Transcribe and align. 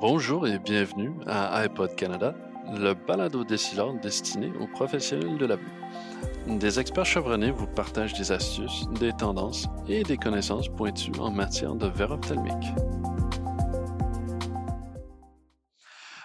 Bonjour 0.00 0.46
et 0.46 0.58
bienvenue 0.58 1.12
à 1.26 1.60
iPod 1.62 1.94
Canada, 1.94 2.34
le 2.72 2.94
balado 2.94 3.44
décideur 3.44 3.92
destiné 3.92 4.50
aux 4.58 4.66
professionnels 4.66 5.36
de 5.36 5.44
la 5.44 5.56
vue. 5.56 5.72
Des 6.46 6.80
experts 6.80 7.04
chevronnés 7.04 7.50
vous 7.50 7.66
partagent 7.66 8.14
des 8.14 8.32
astuces, 8.32 8.86
des 8.98 9.12
tendances 9.12 9.66
et 9.88 10.02
des 10.02 10.16
connaissances 10.16 10.70
pointues 10.70 11.18
en 11.18 11.30
matière 11.30 11.74
de 11.74 11.86
verre 11.86 12.12
ophtalmique. 12.12 12.72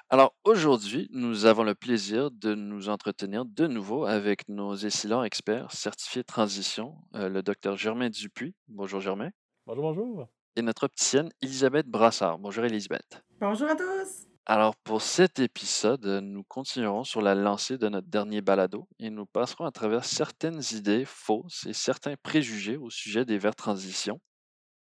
Alors 0.10 0.36
aujourd'hui, 0.46 1.10
nous 1.12 1.46
avons 1.46 1.64
le 1.64 1.76
plaisir 1.76 2.32
de 2.32 2.56
nous 2.56 2.88
entretenir 2.88 3.44
de 3.44 3.68
nouveau 3.68 4.06
avec 4.06 4.48
nos 4.48 4.76
essilants 4.76 5.24
experts 5.24 5.74
certifiés 5.74 6.24
transition, 6.24 6.96
euh, 7.16 7.28
le 7.28 7.44
docteur 7.44 7.76
Germain 7.76 8.10
Dupuis. 8.10 8.56
Bonjour 8.70 9.02
Germain. 9.02 9.32
Bonjour, 9.66 9.94
bonjour. 9.94 10.28
Et 10.56 10.62
notre 10.62 10.86
opticienne 10.86 11.30
Elisabeth 11.42 11.88
Brassard. 11.88 12.40
Bonjour 12.40 12.64
Elisabeth. 12.64 13.24
Bonjour 13.42 13.70
à 13.70 13.76
tous. 13.76 14.28
Alors 14.46 14.76
pour 14.76 15.02
cet 15.02 15.40
épisode, 15.40 16.06
nous 16.06 16.44
continuerons 16.44 17.04
sur 17.04 17.22
la 17.22 17.36
lancée 17.36 17.78
de 17.78 17.90
notre 17.90 18.08
dernier 18.08 18.42
balado 18.42 18.88
et 19.00 19.10
nous 19.10 19.26
passerons 19.26 19.66
à 19.66 19.72
travers 19.72 20.06
certaines 20.06 20.62
idées 20.72 21.04
fausses 21.04 21.66
et 21.66 21.74
certains 21.74 22.16
préjugés 22.22 22.78
au 22.78 22.90
sujet 22.90 23.26
des 23.26 23.38
verres 23.38 23.56
transition 23.56 24.20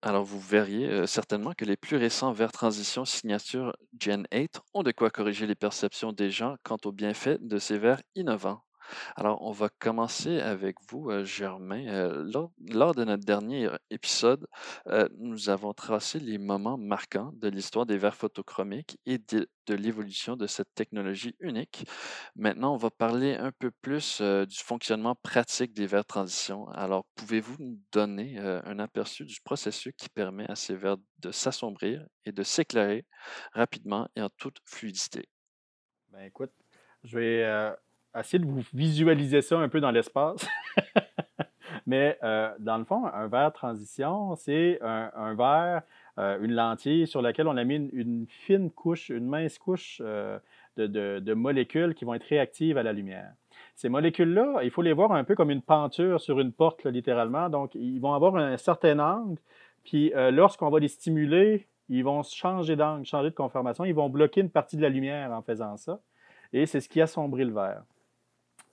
alors, 0.01 0.23
vous 0.23 0.39
verriez 0.39 1.09
certainement 1.09 1.55
que 1.55 1.65
les 1.65 1.77
plus 1.77 1.97
récents 1.97 2.31
vers 2.31 2.53
transition 2.53 3.05
signature 3.05 3.77
Gen 4.01 4.29
8 4.33 4.61
ont 4.75 4.85
de 4.85 4.93
quoi 4.93 5.11
corriger 5.11 5.45
les 5.48 5.57
perceptions 5.57 6.12
des 6.12 6.31
gens 6.31 6.55
quant 6.62 6.77
aux 6.85 6.93
bienfaits 6.93 7.41
de 7.41 7.59
ces 7.59 7.79
verres 7.79 8.01
innovants. 8.15 8.62
Alors, 9.16 9.42
on 9.42 9.52
va 9.52 9.69
commencer 9.69 10.41
avec 10.41 10.77
vous, 10.88 11.10
euh, 11.10 11.24
Germain. 11.24 11.87
Euh, 11.88 12.51
lors, 12.59 12.95
de 12.95 13.05
notre 13.05 13.24
dernier 13.24 13.69
épisode, 13.91 14.47
euh, 14.87 15.09
nous 15.19 15.51
avons 15.51 15.73
tracé 15.73 16.19
les 16.19 16.38
moments 16.38 16.78
marquants 16.78 17.33
de 17.34 17.48
l'histoire 17.48 17.87
des 17.87 17.98
verres 17.98 18.14
photochromiques 18.14 18.98
et 19.06 19.19
de, 19.19 19.48
l'évolution 19.69 20.36
de 20.36 20.47
cette 20.47 20.72
technologie 20.75 21.36
unique. 21.41 21.84
Maintenant, 22.36 22.72
on 22.72 22.78
va 22.78 22.91
parler 22.91 23.34
un 23.34 23.53
peu 23.53 23.70
plus 23.70 24.22
du 24.22 24.56
fonctionnement 24.56 25.14
pratique 25.14 25.75
des 25.75 25.86
verres 25.86 26.06
transition. 26.06 26.69
Alors, 26.70 27.05
pouvez-vous 27.17 27.56
nous 27.58 27.78
donner 27.92 28.39
un 28.39 28.78
aperçu 28.78 29.27
du 29.27 29.39
processus 29.42 29.92
qui 29.95 30.08
permet 30.08 30.50
à 30.50 30.55
ces 30.55 30.75
verres 30.75 30.97
de 31.19 31.30
s'assombrir 31.33 32.06
et 32.25 32.33
de 32.33 32.42
s'éclairer 32.42 33.05
rapidement 33.52 34.08
et 34.17 34.23
en 34.23 34.30
toute 34.30 34.56
fluidité? 34.64 35.28
Ben 36.12 36.23
écoute, 36.23 36.52
je 37.05 37.19
vais 37.19 37.75
essayer 38.20 38.38
de 38.38 38.47
vous 38.47 38.62
visualiser 38.72 39.42
ça 39.42 39.58
un 39.58 39.69
peu 39.69 39.80
dans 39.80 39.91
l'espace. 39.91 40.47
Mais 41.88 42.19
euh, 42.22 42.50
dans 42.58 42.77
le 42.77 42.84
fond, 42.84 43.06
un 43.06 43.28
verre 43.28 43.50
transition, 43.50 44.36
c'est 44.36 44.78
un, 44.83 45.34
verre, 45.34 45.80
euh, 46.19 46.39
une 46.42 46.52
lentille 46.52 47.06
sur 47.06 47.22
laquelle 47.22 47.48
on 47.48 47.56
a 47.56 47.64
mis 47.64 47.77
une, 47.77 48.27
fine 48.28 48.70
couche, 48.70 49.08
une 49.08 49.27
mince 49.27 49.58
couche 49.58 50.02
euh, 50.05 50.39
de, 50.77 51.33
molécules 51.33 51.94
qui 51.94 52.05
vont 52.05 52.12
être 52.12 52.27
réactives 52.27 52.77
à 52.77 52.83
la 52.83 52.92
lumière. 52.92 53.33
Ces 53.74 53.89
molécules-là, 53.89 54.61
il 54.64 54.70
faut 54.70 54.83
les 54.83 54.92
voir 54.92 55.12
un 55.12 55.24
peu 55.24 55.34
comme 55.34 55.50
une 55.50 55.62
penture 55.62 56.20
sur 56.20 56.41
une 56.41 56.52
porte, 56.52 56.84
littéralement. 56.84 57.48
Donc, 57.48 57.74
ils 57.74 58.00
vont 58.00 58.12
avoir 58.12 58.36
un 58.36 58.58
certain 58.58 58.98
angle. 58.98 59.39
Puis, 59.84 60.12
lorsqu'on 60.14 60.69
va 60.69 60.80
les 60.80 60.89
stimuler, 60.89 61.69
ils 61.89 62.05
vont 62.05 62.22
changer 62.22 62.77
d'angle, 62.77 63.06
changer 63.06 63.30
de 63.30 63.34
conformation. 63.34 63.86
Ils 63.86 63.94
vont 63.94 64.11
bloquer 64.11 64.42
une 64.42 64.50
partie 64.50 64.77
de 64.77 64.83
la 64.83 64.91
lumière 64.91 65.33
en 65.33 65.41
faisant 65.41 65.78
ça. 65.78 66.00
Et 66.52 66.66
c'est 66.66 66.80
ce 66.80 66.89
qui 66.89 67.00
assombrit 67.00 67.44
le 67.44 67.55
verre. 67.55 67.83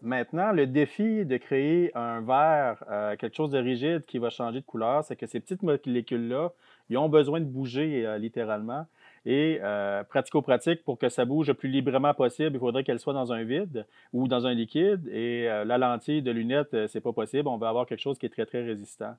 Maintenant, 0.06 0.52
le 0.52 0.68
défi 0.68 1.26
de 1.26 1.36
créer 1.38 1.90
un 1.98 2.22
verre, 2.22 2.84
euh, 2.92 3.16
quelque 3.16 3.36
chose 3.36 3.50
de 3.50 3.58
rigide 3.58 4.06
qui 4.06 4.20
va 4.20 4.30
changer 4.30 4.60
de 4.60 4.66
couleur, 4.66 5.04
c'est 5.04 5.16
que 5.16 5.26
ces 5.26 5.40
petites 5.40 5.64
molécules-là, 5.64 6.52
ils 6.92 6.98
ont 7.00 7.10
besoin 7.10 7.40
de 7.40 7.46
bouger 7.46 8.06
euh, 8.06 8.20
littéralement. 8.20 8.86
Et 9.26 9.60
euh, 9.64 10.04
pratico-pratique, 10.04 10.84
pour 10.84 11.00
que 11.00 11.10
ça 11.10 11.26
bouge 11.26 11.48
le 11.48 11.56
plus 11.56 11.70
librement 11.70 12.14
possible, 12.14 12.56
il 12.56 12.60
faudrait 12.60 12.84
qu'elle 12.84 13.00
soit 13.00 13.14
dans 13.14 13.34
un 13.34 13.44
vide 13.44 13.88
ou 14.14 14.28
dans 14.28 14.46
un 14.46 14.54
liquide. 14.54 15.08
Et 15.08 15.46
la 15.46 15.80
lentille 15.80 16.22
de 16.22 16.30
lunettes, 16.30 16.88
c'est 16.88 17.02
pas 17.02 17.12
possible. 17.12 17.48
On 17.48 17.58
va 17.58 17.70
avoir 17.70 17.88
quelque 17.88 18.02
chose 18.02 18.20
qui 18.20 18.28
est 18.28 18.30
très, 18.30 18.46
très 18.46 18.62
résistant. 18.62 19.16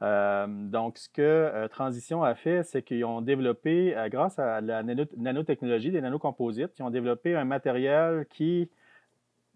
donc, 0.00 0.98
ce 0.98 1.08
que 1.08 1.68
Transition 1.68 2.24
a 2.24 2.34
fait, 2.34 2.64
c'est 2.64 2.82
qu'ils 2.82 3.04
ont 3.04 3.20
développé, 3.20 3.94
grâce 4.08 4.40
à 4.40 4.60
la 4.60 4.82
nanotechnologie, 4.82 5.92
des 5.92 6.00
nanocomposites, 6.00 6.76
ils 6.80 6.82
ont 6.82 6.90
développé 6.90 7.36
un 7.36 7.44
matériel 7.44 8.26
qui 8.30 8.68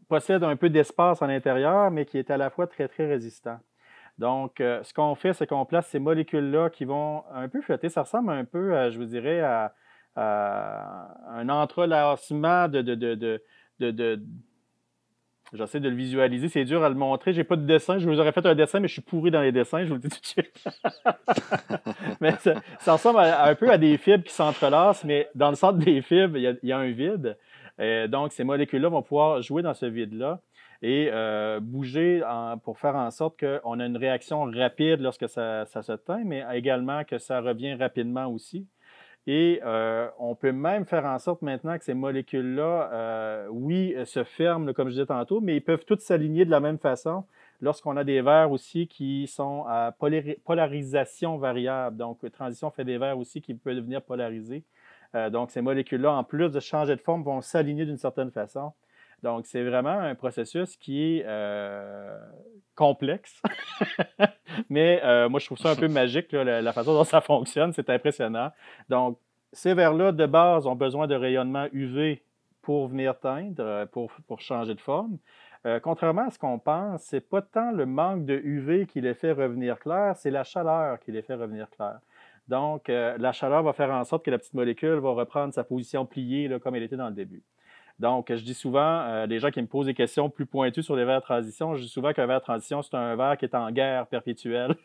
possède 0.08 0.42
un 0.42 0.56
peu 0.56 0.70
d'espace 0.70 1.22
à 1.22 1.26
l'intérieur, 1.26 1.91
mais 1.91 2.04
qui 2.04 2.19
est 2.19 2.30
à 2.30 2.36
la 2.36 2.50
fois 2.50 2.66
très, 2.66 2.88
très 2.88 3.06
résistant. 3.06 3.58
Donc, 4.19 4.60
euh, 4.60 4.82
ce 4.82 4.92
qu'on 4.92 5.14
fait, 5.14 5.32
c'est 5.32 5.46
qu'on 5.46 5.64
place 5.64 5.86
ces 5.88 6.00
molécules-là 6.00 6.70
qui 6.70 6.84
vont 6.84 7.24
un 7.32 7.48
peu 7.48 7.60
flotter. 7.60 7.88
Ça 7.88 8.02
ressemble 8.02 8.30
un 8.32 8.44
peu, 8.44 8.91
je 8.91 8.98
vous 8.98 9.04
dirais, 9.04 9.41
à, 9.41 9.72
un 10.16 11.48
entrelacement 11.48 12.66
de, 12.66 12.82
de, 12.82 12.94
de, 12.96 13.41
de 13.78 14.20
J'essaie 15.54 15.80
de 15.80 15.88
le 15.88 15.94
visualiser, 15.94 16.48
c'est 16.48 16.64
dur 16.64 16.84
à 16.84 16.90
le 16.90 16.94
montrer. 16.94 17.32
J'ai 17.32 17.44
pas 17.44 17.56
de 17.56 17.64
dessin. 17.64 17.98
Je 17.98 18.08
vous 18.08 18.20
aurais 18.20 18.32
fait 18.32 18.44
un 18.44 18.54
dessin, 18.54 18.80
mais 18.80 18.88
je 18.88 18.94
suis 18.94 19.02
pourri 19.02 19.30
dans 19.30 19.40
les 19.40 19.52
dessins, 19.52 19.82
je 19.82 19.88
vous 19.88 19.94
le 19.94 20.00
dis 20.00 20.08
tout 20.08 20.20
de 20.20 20.26
suite. 20.26 20.64
mais 22.20 22.34
ça, 22.80 22.92
ressemble 22.92 23.20
un 23.20 23.54
peu 23.54 23.70
à 23.70 23.78
des 23.78 23.96
fibres 23.96 24.25
qui 24.25 24.32
s'entrelacent, 24.32 25.04
mais 25.04 25.28
dans 25.34 25.48
le 25.48 25.56
centre 25.56 25.78
des 25.78 26.02
fibres, 26.02 26.36
il 26.36 26.58
y 26.62 26.72
a 26.72 26.78
un 26.78 26.90
vide. 26.90 27.38
Euh, 27.80 28.08
donc, 28.08 28.32
ces 28.32 28.44
molécules-là 28.44 28.88
vont 28.88 29.02
pouvoir 29.02 29.42
jouer 29.42 29.62
dans 29.62 29.74
ce 29.74 29.86
vide-là 29.86 30.40
et 30.82 31.10
euh, 31.12 31.60
bouger 31.60 32.22
pour 32.64 32.78
faire 32.78 32.96
en 32.96 33.10
sorte 33.10 33.38
qu'on 33.40 33.80
a 33.80 33.86
une 33.86 33.96
réaction 33.96 34.44
rapide 34.44 35.00
lorsque 35.00 35.28
ça, 35.28 35.64
se 35.66 35.92
teint, 35.92 36.22
mais 36.24 36.44
également 36.52 37.04
que 37.04 37.18
ça 37.18 37.40
revient 37.40 37.74
rapidement 37.74 38.26
aussi. 38.26 38.66
Et 39.26 39.60
euh, 39.64 40.08
on 40.18 40.34
peut 40.34 40.52
même 40.52 40.86
faire 40.86 41.04
en 41.04 41.18
sorte 41.18 41.42
maintenant 41.42 41.76
que 41.76 41.84
ces 41.84 41.94
molécules-là, 41.94 43.46
oui, 43.50 43.94
se 44.04 44.24
ferment, 44.24 44.72
comme 44.72 44.88
je 44.88 44.94
disais 44.94 45.06
tantôt, 45.06 45.40
mais 45.40 45.56
ils 45.56 45.60
peuvent 45.60 45.84
toutes 45.84 46.00
s'aligner 46.00 46.44
de 46.44 46.50
la 46.50 46.60
même 46.60 46.78
façon 46.78 47.24
lorsqu'on 47.60 47.96
a 47.96 48.04
des 48.04 48.22
verres 48.22 48.50
aussi 48.50 48.86
qui 48.86 49.26
sont 49.26 49.64
à 49.68 49.94
polarisation 50.44 51.38
variable. 51.38 51.96
Donc, 51.96 52.18
transition 52.30 52.70
fait 52.70 52.84
des 52.84 52.98
verres 52.98 53.18
aussi 53.18 53.42
qui 53.42 53.54
peuvent 53.54 53.76
devenir 53.76 54.00
polarisés. 54.02 54.64
Euh, 55.14 55.30
donc, 55.30 55.50
ces 55.50 55.60
molécules-là, 55.60 56.12
en 56.12 56.24
plus 56.24 56.50
de 56.50 56.60
changer 56.60 56.96
de 56.96 57.00
forme, 57.00 57.22
vont 57.22 57.41
s'aligner 57.41 57.84
d'une 57.84 57.96
certaine 57.96 58.30
façon. 58.30 58.72
Donc, 59.22 59.46
c'est 59.46 59.64
vraiment 59.64 59.91
un 59.91 60.14
processus 60.14 60.76
qui 60.76 61.02
est 61.02 61.24
euh, 61.26 62.16
complexe. 62.74 63.42
Mais 64.70 65.00
euh, 65.02 65.28
moi, 65.28 65.41
je 65.41 65.46
trouve 65.46 65.58
ça 65.58 65.70
un 65.70 65.76
peu 65.76 65.88
magique, 65.88 66.30
la, 66.32 66.72
façon 66.72 66.94
dont 66.94 67.04
ça 67.04 67.20
fonctionne. 67.20 67.72
C'est 67.72 67.91
impressionnant. 67.91 68.52
Donc, 68.88 69.19
ces 69.52 69.74
verres-là, 69.74 70.12
de 70.12 70.26
base, 70.26 70.66
ont 70.66 70.76
besoin 70.76 71.06
de 71.06 71.14
rayonnement 71.14 71.66
UV 71.72 72.22
pour 72.62 72.88
venir 72.88 73.19
teindre, 73.19 73.86
pour, 73.92 74.12
pour 74.26 74.40
changer 74.40 74.75
de 74.75 74.80
forme. 74.80 75.16
contrairement 75.82 76.26
à 76.26 76.30
ce 76.30 76.38
qu'on 76.38 76.58
pense, 76.58 77.02
c'est 77.02 77.26
pas 77.26 77.40
tant 77.40 77.72
le 77.72 77.86
manque 77.86 78.26
de 78.26 78.34
UV 78.34 78.86
qui 78.86 79.00
les 79.00 79.14
fait 79.14 79.32
revenir 79.32 79.78
clair, 79.78 80.14
c'est 80.16 80.30
la 80.30 80.44
chaleur 80.44 81.00
qui 81.00 81.10
les 81.12 81.22
fait 81.22 81.34
revenir 81.34 81.70
clair. 81.70 81.98
Donc, 82.48 82.88
euh, 82.88 83.16
la 83.19 83.32
chaleur 83.32 83.62
va 83.62 83.72
faire 83.75 83.91
en 83.91 84.04
sorte 84.04 84.25
que 84.25 84.31
la 84.31 84.38
petite 84.38 84.54
molécule 84.54 84.94
va 84.94 85.10
reprendre 85.10 85.53
sa 85.53 85.64
position 85.64 86.06
pliée 86.06 86.50
comme 86.60 86.75
elle 86.75 86.82
était 86.82 86.97
dans 86.97 87.09
le 87.09 87.14
début. 87.14 87.42
Donc, 87.98 88.32
je 88.32 88.42
dis 88.42 88.54
souvent, 88.54 89.00
euh, 89.00 89.26
les 89.26 89.41
gens 89.41 89.50
qui 89.50 89.60
me 89.60 89.66
posent 89.66 89.86
des 89.86 89.94
questions 89.94 90.31
plus 90.31 90.47
pointues 90.47 90.84
sur 90.84 90.94
les 90.94 91.04
verres 91.04 91.19
de 91.19 91.25
transition, 91.25 91.75
je 91.75 91.82
dis 91.82 91.88
souvent 91.88 92.12
qu'un 92.12 92.26
verre 92.26 92.38
de 92.38 92.44
transition, 92.44 92.81
c'est 92.81 92.94
un 92.94 93.16
verre 93.16 93.37
qui 93.37 93.44
est 93.44 93.54
en 93.54 93.70
guerre 93.72 94.06
perpétuelle. 94.06 94.76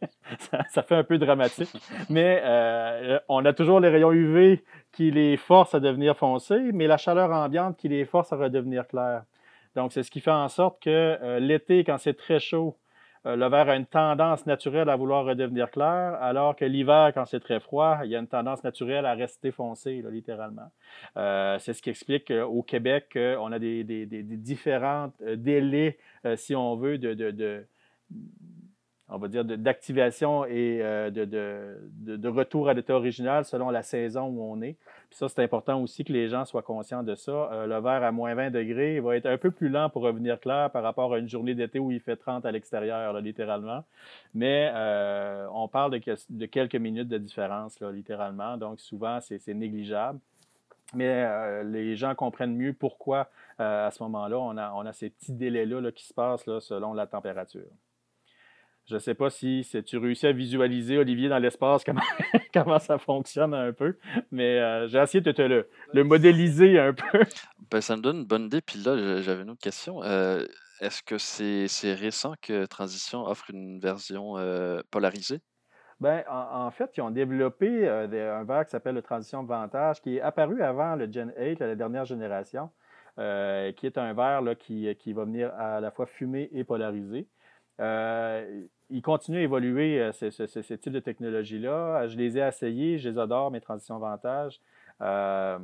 ça, 0.70 0.82
fait 0.82 0.96
un 0.96 1.04
peu 1.04 1.18
dramatique. 1.18 1.70
Mais 2.08 2.40
euh, 2.42 3.18
on 3.28 3.44
a 3.44 3.52
toujours 3.52 3.78
les 3.78 3.90
rayons 3.90 4.12
UV 4.12 4.64
qui 4.90 5.10
les 5.10 5.36
forcent 5.36 5.74
à 5.74 5.80
devenir 5.80 6.16
foncés, 6.16 6.72
mais 6.72 6.86
la 6.86 6.96
chaleur 6.96 7.30
ambiante 7.30 7.76
qui 7.76 7.88
les 7.88 8.06
force 8.06 8.32
à 8.32 8.36
redevenir 8.36 8.88
clairs. 8.88 9.24
Donc, 9.76 9.92
c'est 9.92 10.02
ce 10.02 10.10
qui 10.10 10.20
fait 10.20 10.30
en 10.30 10.48
sorte 10.48 10.82
que 10.82 11.38
l'été, 11.38 11.84
quand 11.84 11.98
c'est 11.98 12.14
très 12.14 12.40
chaud, 12.40 12.76
euh, 13.24 13.36
le 13.36 13.48
verre 13.48 13.68
a 13.68 13.76
une 13.76 13.86
tendance 13.86 14.46
naturelle 14.46 14.88
à 14.88 14.96
vouloir 14.96 15.24
redevenir 15.24 15.70
clair, 15.70 16.16
alors 16.20 16.56
que 16.56 16.64
l'hiver, 16.64 17.12
quand 17.14 17.24
c'est 17.24 17.40
très 17.40 17.60
froid, 17.60 18.00
il 18.04 18.10
y 18.10 18.16
a 18.16 18.18
une 18.18 18.26
tendance 18.26 18.64
naturelle 18.64 19.06
à 19.06 19.14
rester 19.14 19.52
foncé, 19.52 20.02
littéralement. 20.10 20.70
Euh, 21.16 21.58
c'est 21.60 21.72
ce 21.72 21.82
qui 21.82 21.90
explique 21.90 22.28
qu'au 22.28 22.62
Québec, 22.62 23.16
on 23.16 23.52
a 23.52 23.58
des, 23.58 23.84
différents 23.84 25.12
euh, 25.22 25.36
délais, 25.36 25.98
si 26.36 26.54
on 26.54 26.76
veut, 26.76 26.98
de, 26.98 27.64
on 29.12 29.18
va 29.18 29.28
dire, 29.28 29.44
d'activation 29.44 30.46
et 30.46 30.80
euh, 30.82 31.10
de, 31.10 32.28
retour 32.28 32.68
à 32.68 32.74
l'état 32.74 32.94
original 32.94 33.44
selon 33.44 33.70
la 33.70 33.82
saison 33.82 34.26
où 34.28 34.42
on 34.42 34.62
est. 34.62 34.76
Puis 35.10 35.18
ça, 35.18 35.28
c'est 35.28 35.42
important 35.42 35.80
aussi 35.82 36.02
que 36.02 36.12
les 36.12 36.28
gens 36.28 36.46
soient 36.46 36.62
conscients 36.62 37.02
de 37.02 37.14
ça. 37.14 37.50
Euh, 37.52 37.66
le 37.66 37.78
verre 37.80 38.02
à 38.02 38.10
moins 38.10 38.34
20 38.34 38.50
degrés 38.50 39.00
va 39.00 39.16
être 39.16 39.26
un 39.26 39.36
peu 39.36 39.50
plus 39.50 39.68
lent 39.68 39.90
pour 39.90 40.02
revenir 40.02 40.40
clair 40.40 40.70
par 40.70 40.82
rapport 40.82 41.12
à 41.12 41.18
une 41.18 41.28
journée 41.28 41.54
d'été 41.54 41.78
où 41.78 41.90
il 41.90 42.00
fait 42.00 42.16
30 42.16 42.46
à 42.46 42.50
l'extérieur, 42.50 43.20
littéralement. 43.20 43.84
Mais 44.34 44.70
euh, 44.74 45.46
on 45.52 45.68
parle 45.68 45.90
de, 45.90 46.46
quelques 46.46 46.76
minutes 46.76 47.08
de 47.08 47.18
différence, 47.18 47.78
littéralement. 47.80 48.56
Donc, 48.56 48.80
souvent, 48.80 49.20
c'est 49.20 49.46
négligeable. 49.48 50.18
Mais 50.94 51.64
les 51.64 51.96
gens 51.96 52.14
comprennent 52.14 52.54
mieux 52.54 52.74
pourquoi, 52.74 53.30
à 53.58 53.90
ce 53.90 54.02
moment-là, 54.02 54.38
on 54.38 54.86
a, 54.86 54.92
ces 54.92 55.08
petits 55.08 55.32
délais-là 55.32 55.90
qui 55.90 56.04
se 56.04 56.12
passent 56.12 56.44
selon 56.60 56.92
la 56.92 57.06
température. 57.06 57.62
Je 58.86 58.94
ne 58.94 58.98
sais 58.98 59.14
pas 59.14 59.30
si, 59.30 59.66
tu 59.86 59.96
réussis 59.96 60.26
à 60.26 60.32
visualiser, 60.32 60.98
Olivier, 60.98 61.28
dans 61.28 61.38
l'espace, 61.38 61.84
comment, 61.84 62.00
comment 62.54 62.78
ça 62.80 62.98
fonctionne 62.98 63.54
un 63.54 63.72
peu, 63.72 63.96
mais 64.32 64.58
euh, 64.58 64.88
j'ai 64.88 64.98
essayé 64.98 65.20
de 65.20 65.30
te 65.30 65.42
le, 65.42 66.04
modéliser 66.04 66.78
un 66.78 66.92
peu. 66.92 67.20
Ben, 67.70 67.80
ça 67.80 67.96
me 67.96 68.02
donne 68.02 68.18
une 68.18 68.26
bonne 68.26 68.44
idée. 68.46 68.60
Puis 68.60 68.80
là, 68.80 69.22
j'avais 69.22 69.44
une 69.44 69.50
autre 69.50 69.62
question. 69.62 70.02
Euh, 70.02 70.44
est-ce 70.80 71.02
que 71.02 71.16
c'est 71.16 71.94
récent 71.94 72.34
que 72.42 72.66
Transition 72.66 73.24
offre 73.24 73.48
une 73.48 73.80
version 73.80 74.36
euh, 74.36 74.82
polarisée? 74.90 75.40
Ben, 75.98 76.22
en, 76.28 76.70
fait, 76.70 76.90
ils 76.98 77.00
ont 77.00 77.10
développé 77.10 77.88
un 77.88 78.44
verre 78.44 78.66
qui 78.66 78.72
s'appelle 78.72 78.96
le 78.96 79.00
Transition 79.00 79.42
Vantage, 79.44 80.02
qui 80.02 80.16
est 80.18 80.20
apparu 80.20 80.62
avant 80.62 80.94
le 80.96 81.10
Gen 81.10 81.32
8, 81.38 81.60
la 81.60 81.74
dernière 81.74 82.04
génération, 82.04 82.68
qui 83.16 83.86
est 83.86 83.96
un 83.96 84.12
verre 84.12 84.42
là, 84.42 84.54
qui, 84.54 84.94
qui, 84.96 85.14
va 85.14 85.24
venir 85.24 85.50
à 85.54 85.80
la 85.80 85.90
fois 85.92 86.04
fumé 86.04 86.50
et 86.52 86.64
polarisé. 86.64 87.26
Euh, 87.80 88.64
ils 88.90 89.02
continuent 89.02 89.38
à 89.38 89.42
évoluer, 89.42 90.00
euh, 90.00 90.12
ce, 90.12 90.74
type 90.74 90.92
de 90.92 91.00
technologie-là. 91.00 92.06
Je 92.08 92.16
les 92.16 92.38
ai 92.38 92.46
essayés, 92.46 92.98
je 92.98 93.08
les 93.08 93.18
adore, 93.18 93.50
mes 93.50 93.60
transitions 93.60 93.98
vantage. 93.98 94.60
Euh, 95.00 95.58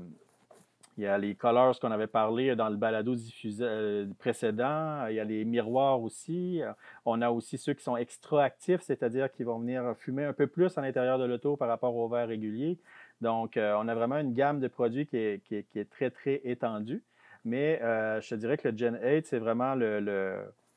il 0.97 1.05
y 1.05 1.07
a 1.07 1.17
les 1.17 1.37
colors 1.37 1.79
qu'on 1.79 1.93
avait 1.93 2.09
parlé 2.09 2.57
dans 2.57 2.69
le 2.69 2.77
balado 2.77 3.15
diffusé, 3.15 4.05
précédent. 4.19 5.07
Il 5.07 5.15
y 5.15 5.21
a 5.21 5.25
les 5.25 5.45
miroirs 5.45 6.03
aussi. 6.03 6.61
On 7.05 7.23
a 7.23 7.31
aussi 7.31 7.57
ceux 7.57 7.75
qui 7.75 7.85
sont 7.85 7.97
extra 7.97 8.43
actifs, 8.43 8.81
c'est-à-dire 8.81 9.31
qui 9.31 9.45
vont 9.45 9.61
venir 9.61 9.95
fumer 9.97 10.25
un 10.25 10.33
peu 10.33 10.49
plus 10.49 10.77
à 10.77 10.81
l'intérieur 10.81 11.21
de 11.21 11.25
l'auto 11.25 11.57
par 11.57 11.69
rapport 11.69 11.95
au 11.95 12.09
verre 12.09 12.27
régulier. 12.27 12.79
Donc, 13.21 13.53
on 13.57 13.87
a 13.87 13.95
vraiment 13.95 14.19
une 14.19 14.35
gamme 14.35 14.59
de 14.59 14.67
produits 14.67 15.07
qui 15.07 15.17
est, 15.17 15.91
très, 15.91 16.11
très 16.11 16.41
étendue. 16.43 17.05
Mais 17.45 17.79
je 17.81 18.29
te 18.29 18.35
dirais 18.35 18.57
que 18.57 18.67
le 18.67 18.77
Gen 18.77 18.99
8, 19.01 19.25
c'est 19.25 19.39
vraiment 19.39 19.77
le, 19.77 20.01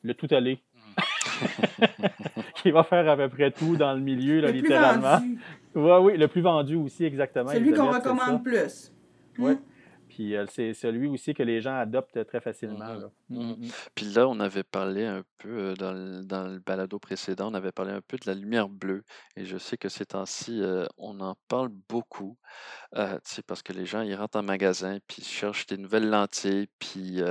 le 0.04 0.14
tout 0.14 0.28
aller 0.30 0.62
qui 2.56 2.72
va 2.72 2.84
faire 2.84 3.10
à 3.10 3.18
peu 3.18 3.30
près 3.30 3.52
tout 3.52 3.76
dans 3.76 3.94
le 3.94 4.00
milieu, 4.00 4.42
là, 4.42 4.52
littéralement. 4.52 5.20
Oui, 5.74 5.92
oui, 6.02 6.18
le 6.18 6.28
plus 6.28 6.42
vendu 6.42 6.76
aussi, 6.76 7.06
exactement. 7.06 7.52
Celui 7.52 7.74
qu'on 7.74 7.92
recommande 7.92 8.44
plus. 8.44 8.92
Oui. 9.38 9.54
Hmm. 9.54 9.58
Puis 10.12 10.36
euh, 10.36 10.46
c'est 10.50 10.74
celui 10.74 11.08
aussi 11.08 11.34
que 11.34 11.42
les 11.42 11.62
gens 11.62 11.74
adoptent 11.74 12.26
très 12.28 12.42
facilement. 12.42 12.98
Mm-hmm. 13.30 13.56
Mm-hmm. 13.56 13.90
Puis 13.96 14.06
là, 14.08 14.28
on 14.28 14.42
avait 14.42 14.64
parlé 14.64 15.06
un 15.06 15.24
peu 15.38 15.70
euh, 15.70 15.74
dans 15.76 15.94
le, 15.94 16.26
dans 16.26 16.48
le, 16.48 16.60
balado 16.60 17.00
précédent, 17.00 17.50
on 17.50 17.54
avait 17.54 17.72
parlé 17.72 17.94
un 17.94 18.02
peu 18.02 18.18
de 18.18 18.28
la 18.28 18.34
lumière 18.34 18.68
bleue. 18.68 19.06
Et 19.38 19.46
je 19.46 19.58
sais 19.58 19.78
que 19.78 19.88
ces 19.88 20.08
temps-ci, 20.08 20.62
euh, 20.62 20.86
on 20.98 21.22
en 21.22 21.38
parle 21.48 21.70
beaucoup. 21.88 22.38
parce 22.92 23.64
que 23.64 23.72
les 23.72 23.86
gens, 23.86 24.02
ils 24.02 24.16
rentrent 24.16 24.38
en 24.38 24.44
magasin, 24.44 24.98
puis 25.08 25.22
ils 25.22 25.26
cherchent 25.26 25.66
des 25.68 25.78
nouvelles 25.78 26.10
lentilles. 26.10 26.68
Puis, 26.78 27.22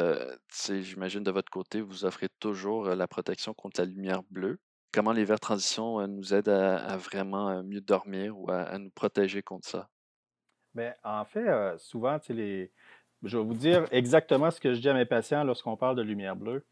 j'imagine 0.66 1.22
de 1.22 1.30
votre 1.30 1.50
côté, 1.50 1.82
vous 1.82 2.06
offrez 2.06 2.28
toujours 2.40 2.86
la 2.86 3.06
protection 3.06 3.52
contre 3.52 3.82
la 3.82 3.86
lumière 3.86 4.22
bleue. 4.30 4.58
Comment 4.90 5.12
les 5.12 5.26
verres 5.26 5.38
transition 5.38 6.06
nous 6.08 6.32
aident 6.32 6.48
à, 6.48 6.96
vraiment 6.96 7.62
mieux 7.62 7.82
dormir 7.82 8.38
ou 8.38 8.50
à 8.50 8.78
nous 8.78 8.90
protéger 8.90 9.42
contre 9.42 9.68
ça? 9.68 9.90
En 11.04 11.24
fait, 11.24 11.48
euh, 11.48 11.76
souvent, 11.78 12.18
je 12.28 12.32
vais 12.34 13.44
vous 13.44 13.54
dire 13.54 13.84
exactement 13.90 14.50
ce 14.50 14.60
que 14.60 14.74
je 14.74 14.80
dis 14.80 14.88
à 14.88 14.94
mes 14.94 15.04
patients 15.04 15.44
lorsqu'on 15.44 15.76
parle 15.76 15.96
de 15.96 16.02
lumière 16.02 16.36
bleue. 16.36 16.64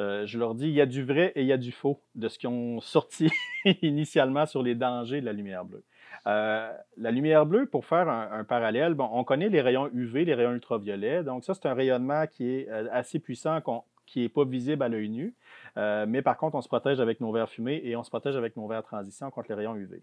Euh, 0.00 0.26
je 0.26 0.38
leur 0.38 0.56
dis, 0.56 0.66
il 0.66 0.74
y 0.74 0.80
a 0.80 0.86
du 0.86 1.04
vrai 1.04 1.32
et 1.36 1.42
il 1.42 1.46
y 1.46 1.52
a 1.52 1.56
du 1.56 1.70
faux 1.70 2.00
de 2.16 2.26
ce 2.26 2.36
qu'ils 2.36 2.48
ont 2.48 2.80
sorti 2.80 3.30
initialement 3.82 4.44
sur 4.44 4.62
les 4.62 4.74
dangers 4.74 5.20
de 5.20 5.26
la 5.26 5.32
lumière 5.32 5.64
bleue. 5.64 5.84
Euh, 6.26 6.72
la 6.96 7.10
lumière 7.12 7.46
bleue, 7.46 7.66
pour 7.66 7.84
faire 7.84 8.08
un, 8.08 8.42
parallèle, 8.42 8.94
bon, 8.94 9.08
on 9.12 9.22
connaît 9.22 9.48
les 9.48 9.60
rayons 9.60 9.88
UV, 9.92 10.24
les 10.24 10.34
rayons 10.34 10.52
ultraviolets. 10.52 11.22
Donc, 11.22 11.44
ça, 11.44 11.54
c'est 11.54 11.66
un 11.66 11.74
rayonnement 11.74 12.26
qui 12.26 12.50
est 12.50 12.68
assez 12.68 13.20
puissant, 13.20 13.60
qui 14.04 14.22
n'est 14.22 14.28
pas 14.28 14.44
visible 14.44 14.82
à 14.82 14.88
l'œil 14.88 15.10
nu. 15.10 15.34
mais 15.76 16.22
par 16.22 16.38
contre, 16.38 16.56
on 16.56 16.60
se 16.60 16.68
protège 16.68 16.98
avec 16.98 17.20
nos 17.20 17.30
verres 17.30 17.50
fumés 17.50 17.80
et 17.84 17.94
on 17.94 18.02
se 18.02 18.10
protège 18.10 18.36
avec 18.36 18.56
nos 18.56 18.66
verres 18.66 18.82
transition 18.82 19.30
contre 19.30 19.50
les 19.50 19.54
rayons 19.54 19.76
UV. 19.76 20.02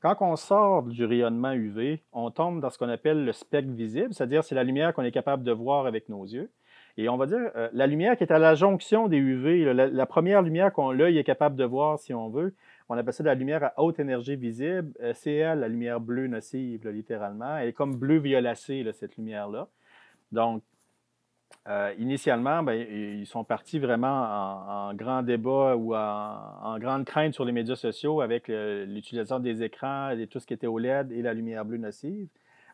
Quand 0.00 0.16
on 0.20 0.36
sort 0.36 0.84
du 0.84 1.04
rayonnement 1.04 1.52
UV, 1.52 2.02
on 2.12 2.30
tombe 2.30 2.60
dans 2.60 2.70
ce 2.70 2.78
qu'on 2.78 2.88
appelle 2.88 3.22
le 3.24 3.32
spectre 3.32 3.70
visible, 3.70 4.14
c'est-à-dire 4.14 4.42
c'est 4.42 4.54
la 4.54 4.64
lumière 4.64 4.94
qu'on 4.94 5.02
est 5.02 5.12
capable 5.12 5.44
de 5.44 5.52
voir 5.52 5.86
avec 5.86 6.08
nos 6.08 6.24
yeux. 6.24 6.50
Et 6.96 7.10
on 7.10 7.18
va 7.18 7.26
dire, 7.26 7.50
euh, 7.54 7.68
la 7.74 7.86
lumière 7.86 8.16
qui 8.16 8.24
est 8.24 8.32
à 8.32 8.38
la 8.38 8.54
jonction 8.54 9.08
des 9.08 9.18
UV, 9.18 9.74
la, 9.74 10.06
première 10.06 10.40
lumière 10.40 10.72
qu'on 10.72 10.90
l'œil 10.90 11.18
est 11.18 11.24
capable 11.24 11.54
de 11.54 11.64
voir 11.64 11.98
si 11.98 12.14
on 12.14 12.30
veut, 12.30 12.54
on 12.88 12.96
appelle 12.96 13.12
ça 13.12 13.22
de 13.22 13.28
la 13.28 13.34
lumière 13.34 13.62
à 13.62 13.74
haute 13.82 14.00
énergie 14.00 14.36
visible. 14.36 14.92
Euh, 15.02 15.12
c'est 15.14 15.34
elle, 15.34 15.60
la 15.60 15.68
lumière 15.68 16.00
bleue 16.00 16.28
nocive, 16.28 16.88
littéralement. 16.88 17.58
Elle 17.58 17.68
est 17.68 17.72
comme 17.74 17.94
bleu-violacée, 17.94 18.90
cette 18.92 19.16
lumière-là. 19.18 19.68
Donc, 20.32 20.62
euh, 21.68 21.92
initialement, 21.98 22.62
ben, 22.62 22.72
ils 22.74 23.26
sont 23.26 23.44
partis 23.44 23.78
vraiment 23.78 24.88
en, 24.88 24.94
grand 24.94 25.22
débat 25.22 25.76
ou 25.76 25.94
en, 25.94 26.78
grande 26.78 27.04
crainte 27.04 27.34
sur 27.34 27.44
les 27.44 27.52
médias 27.52 27.76
sociaux 27.76 28.22
avec 28.22 28.48
l'utilisation 28.48 29.40
des 29.40 29.62
écrans 29.62 30.10
et 30.10 30.26
tout 30.26 30.40
ce 30.40 30.46
qui 30.46 30.54
était 30.54 30.66
OLED 30.66 31.12
et 31.12 31.22
la 31.22 31.34
lumière 31.34 31.64
bleue 31.64 31.76
nocive. 31.76 32.28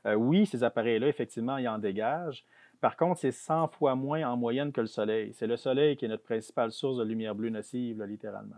Euh, 0.06 0.14
oui, 0.14 0.46
ces 0.46 0.62
appareils-là, 0.62 1.08
effectivement, 1.08 1.58
ils 1.58 1.69
en 1.69 1.78
dégagent. 1.78 2.44
Par 2.81 2.96
contre, 2.96 3.20
c'est 3.20 3.32
100 3.32 3.69
fois 3.69 3.96
moins 3.96 4.23
en 4.28 4.37
moyenne 4.37 4.70
que 4.70 4.81
le 4.81 4.87
soleil. 4.87 5.32
C'est 5.34 5.49
le 5.49 5.56
soleil 5.56 5.96
qui 5.96 6.05
est 6.05 6.08
notre 6.08 6.23
principale 6.23 6.70
source 6.70 6.99
de 6.99 7.05
lumière 7.05 7.34
bleue 7.34 7.49
nocive, 7.49 8.05
littéralement. 8.05 8.55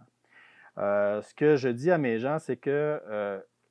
Euh, 0.76 1.22
ce 1.22 1.34
que 1.34 1.56
je 1.56 1.70
dis 1.70 1.90
à 1.90 1.96
mes 1.96 2.18
gens, 2.18 2.38
c'est 2.38 2.56
que 2.56 3.00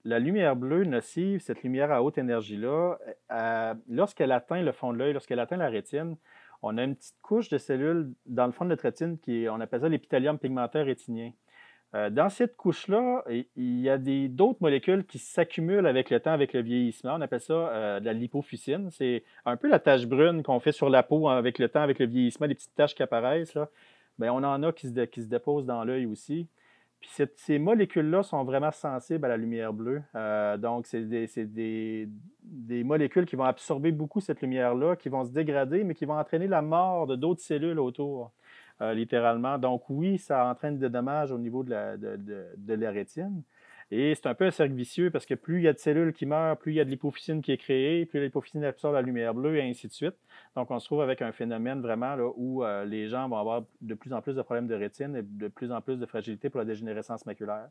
la 0.05 0.19
lumière 0.19 0.55
bleue 0.55 0.85
nocive, 0.85 1.41
cette 1.41 1.61
lumière 1.63 1.91
à 1.91 2.01
haute 2.01 2.17
énergie-là, 2.17 2.97
lorsqu'elle 3.89 4.31
atteint 4.31 4.63
le 4.63 4.71
fond 4.71 4.91
de 4.91 4.97
l'œil, 4.97 5.13
lorsqu'elle 5.13 5.39
atteint 5.39 5.57
la 5.57 5.69
rétine, 5.69 6.15
on 6.61 6.77
a 6.77 6.83
une 6.83 6.95
petite 6.95 7.17
couche 7.21 7.49
de 7.49 7.57
cellules 7.57 8.13
dans 8.25 8.45
le 8.45 8.51
fond 8.51 8.65
de 8.65 8.69
notre 8.69 8.83
rétine 8.83 9.17
qui 9.19 9.47
on 9.49 9.59
appelle 9.59 9.81
ça 9.81 9.89
l'épithélium 9.89 10.37
pigmentaire 10.37 10.85
rétinien. 10.85 11.31
Euh, 11.95 12.09
dans 12.09 12.29
cette 12.29 12.57
couche-là, 12.57 13.23
il 13.55 13.79
y 13.79 13.89
a 13.89 13.97
d'autres 13.97 14.59
molécules 14.59 15.05
qui 15.05 15.19
s'accumulent 15.19 15.87
avec 15.87 16.09
le 16.09 16.19
temps, 16.19 16.33
avec 16.33 16.51
le 16.53 16.61
vieillissement. 16.61 17.15
On 17.15 17.21
appelle 17.21 17.39
ça 17.39 17.53
euh, 17.53 17.99
la 18.01 18.13
lipofuscine. 18.13 18.89
C'est 18.91 19.23
un 19.45 19.55
peu 19.55 19.69
la 19.69 19.79
tache 19.79 20.05
brune 20.05 20.43
qu'on 20.43 20.59
fait 20.59 20.73
sur 20.73 20.89
la 20.89 21.03
peau 21.03 21.29
avec 21.29 21.59
le 21.59 21.69
temps, 21.69 21.81
avec 21.81 21.99
le 21.99 22.05
vieillissement, 22.05 22.47
des 22.47 22.55
petites 22.55 22.75
taches 22.75 22.93
qui 22.93 23.03
apparaissent. 23.03 23.53
Là. 23.53 23.69
Bien, 24.19 24.33
on 24.33 24.43
en 24.43 24.63
a 24.63 24.73
qui 24.73 24.91
qui 25.11 25.21
se 25.21 25.27
déposent 25.27 25.65
dans 25.65 25.83
l'œil 25.85 26.05
aussi. 26.05 26.47
Puis 26.99 27.09
ces 27.35 27.59
molécules-là 27.59 28.23
sont 28.23 28.43
vraiment 28.43 28.71
sensibles 28.71 29.25
à 29.25 29.29
la 29.29 29.37
lumière 29.37 29.71
bleue. 29.71 30.01
Euh, 30.15 30.57
donc, 30.57 30.87
c'est 30.87 31.05
des, 31.05 32.09
molécules 32.83 33.25
qui 33.25 33.35
vont 33.35 33.43
absorber 33.43 33.91
beaucoup 33.91 34.19
cette 34.19 34.41
lumière-là, 34.41 34.95
qui 34.95 35.09
vont 35.09 35.23
se 35.23 35.31
dégrader, 35.31 35.83
mais 35.83 35.93
qui 35.93 36.05
vont 36.05 36.17
entraîner 36.17 36.47
la 36.47 36.61
mort 36.61 37.05
de 37.05 37.15
d'autres 37.15 37.41
cellules 37.41 37.79
autour, 37.79 38.31
euh, 38.81 38.93
littéralement. 38.93 39.59
Donc, 39.59 39.83
oui, 39.89 40.17
ça 40.17 40.47
entraîne 40.47 40.79
des 40.79 40.89
dommages 40.89 41.31
au 41.31 41.37
niveau 41.37 41.63
de 41.63 41.71
la 41.71 42.91
rétine. 42.91 43.43
Et 43.89 44.15
c'est 44.15 44.27
un 44.27 44.33
peu 44.33 44.45
un 44.45 44.51
cercle 44.51 44.73
vicieux 44.73 45.11
parce 45.11 45.25
que 45.25 45.33
plus 45.33 45.59
il 45.59 45.63
y 45.63 45.67
a 45.67 45.73
de 45.73 45.77
cellules 45.77 46.11
qui 46.11 46.25
meurent, 46.25 46.57
plus 46.57 46.73
il 46.73 46.75
y 46.75 46.79
a 46.81 46.85
de 46.85 46.89
l'hypophycine 46.89 47.41
qui 47.41 47.53
est 47.53 47.57
créée, 47.57 48.05
plus 48.05 48.19
l'hypophycine 48.19 48.63
absorbe 48.65 48.95
la 48.95 49.01
lumière 49.01 49.33
bleue 49.33 49.57
et 49.57 49.61
ainsi 49.61 49.87
de 49.87 49.93
suite. 49.93 50.15
Donc, 50.55 50.71
on 50.71 50.79
se 50.79 50.85
trouve 50.85 51.01
avec 51.01 51.21
un 51.21 51.31
phénomène 51.31 51.81
vraiment 51.81 52.15
là, 52.15 52.27
où 52.35 52.65
euh, 52.65 52.83
les 52.83 53.07
gens 53.07 53.29
vont 53.29 53.37
avoir 53.37 53.63
de 53.79 53.93
plus 53.93 54.11
en 54.11 54.21
plus 54.21 54.35
de 54.35 54.41
problèmes 54.41 54.67
de 54.67 54.75
rétine 54.75 55.15
et 55.15 55.21
de 55.23 55.47
plus 55.47 55.71
en 55.71 55.79
plus 55.79 55.97
de 55.97 56.05
fragilité 56.05 56.49
pour 56.49 56.59
la 56.59 56.65
dégénérescence 56.65 57.25
maculaire. 57.25 57.69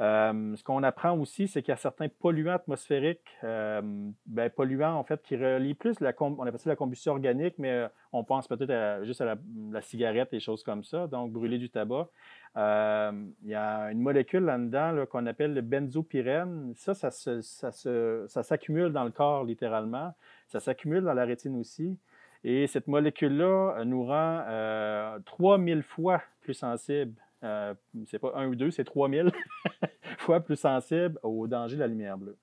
Euh, 0.00 0.56
ce 0.56 0.64
qu'on 0.64 0.82
apprend 0.82 1.16
aussi, 1.16 1.46
c'est 1.46 1.62
qu'il 1.62 1.70
y 1.70 1.74
a 1.74 1.76
certains 1.76 2.08
polluants 2.08 2.54
atmosphériques, 2.54 3.28
euh, 3.44 3.80
ben, 4.26 4.50
polluants 4.50 4.96
en 4.96 5.04
fait 5.04 5.22
qui 5.22 5.36
relient 5.36 5.74
plus 5.74 6.00
la, 6.00 6.12
on 6.20 6.44
appelle 6.44 6.58
ça 6.58 6.68
la 6.68 6.76
combustion 6.76 7.12
organique, 7.12 7.54
mais 7.58 7.86
on 8.12 8.24
pense 8.24 8.48
peut-être 8.48 9.04
juste 9.04 9.20
à 9.20 9.24
la, 9.24 9.36
la, 9.70 9.82
cigarette 9.82 10.32
et 10.32 10.40
choses 10.40 10.64
comme 10.64 10.82
ça, 10.82 11.06
donc 11.06 11.30
brûler 11.30 11.58
du 11.58 11.70
tabac. 11.70 12.08
Euh, 12.56 13.12
il 13.42 13.50
y 13.50 13.54
a 13.54 13.90
une 13.90 14.00
molécule 14.00 14.44
là-dedans 14.44 15.06
qu'on 15.06 15.26
appelle 15.26 15.54
le 15.54 15.60
benzopyrène. 15.60 16.72
Ça, 16.76 16.94
ça, 16.94 17.10
ça, 17.10 18.42
s'accumule 18.42 18.92
dans 18.92 19.04
le 19.04 19.10
corps 19.10 19.44
littéralement. 19.44 20.14
Ça 20.46 20.60
s'accumule 20.60 21.02
dans 21.02 21.14
la 21.14 21.24
rétine 21.24 21.58
aussi. 21.58 21.98
Et 22.44 22.66
cette 22.66 22.86
molécule-là 22.88 23.76
euh, 23.78 23.84
nous 23.84 24.04
rend 24.04 24.42
euh, 24.46 25.18
3000 25.24 25.82
fois 25.82 26.22
plus 26.42 26.54
sensible. 26.54 27.14
Euh, 27.44 27.74
c'est 28.06 28.18
pas 28.18 28.32
un 28.34 28.48
ou 28.48 28.54
deux, 28.54 28.70
c'est 28.70 28.84
3000 28.84 29.30
fois 30.18 30.40
plus 30.40 30.56
sensible 30.56 31.18
au 31.22 31.46
danger 31.46 31.76
de 31.76 31.80
la 31.80 31.86
lumière 31.86 32.18
bleue. 32.18 32.36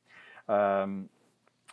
Euh, 0.50 1.02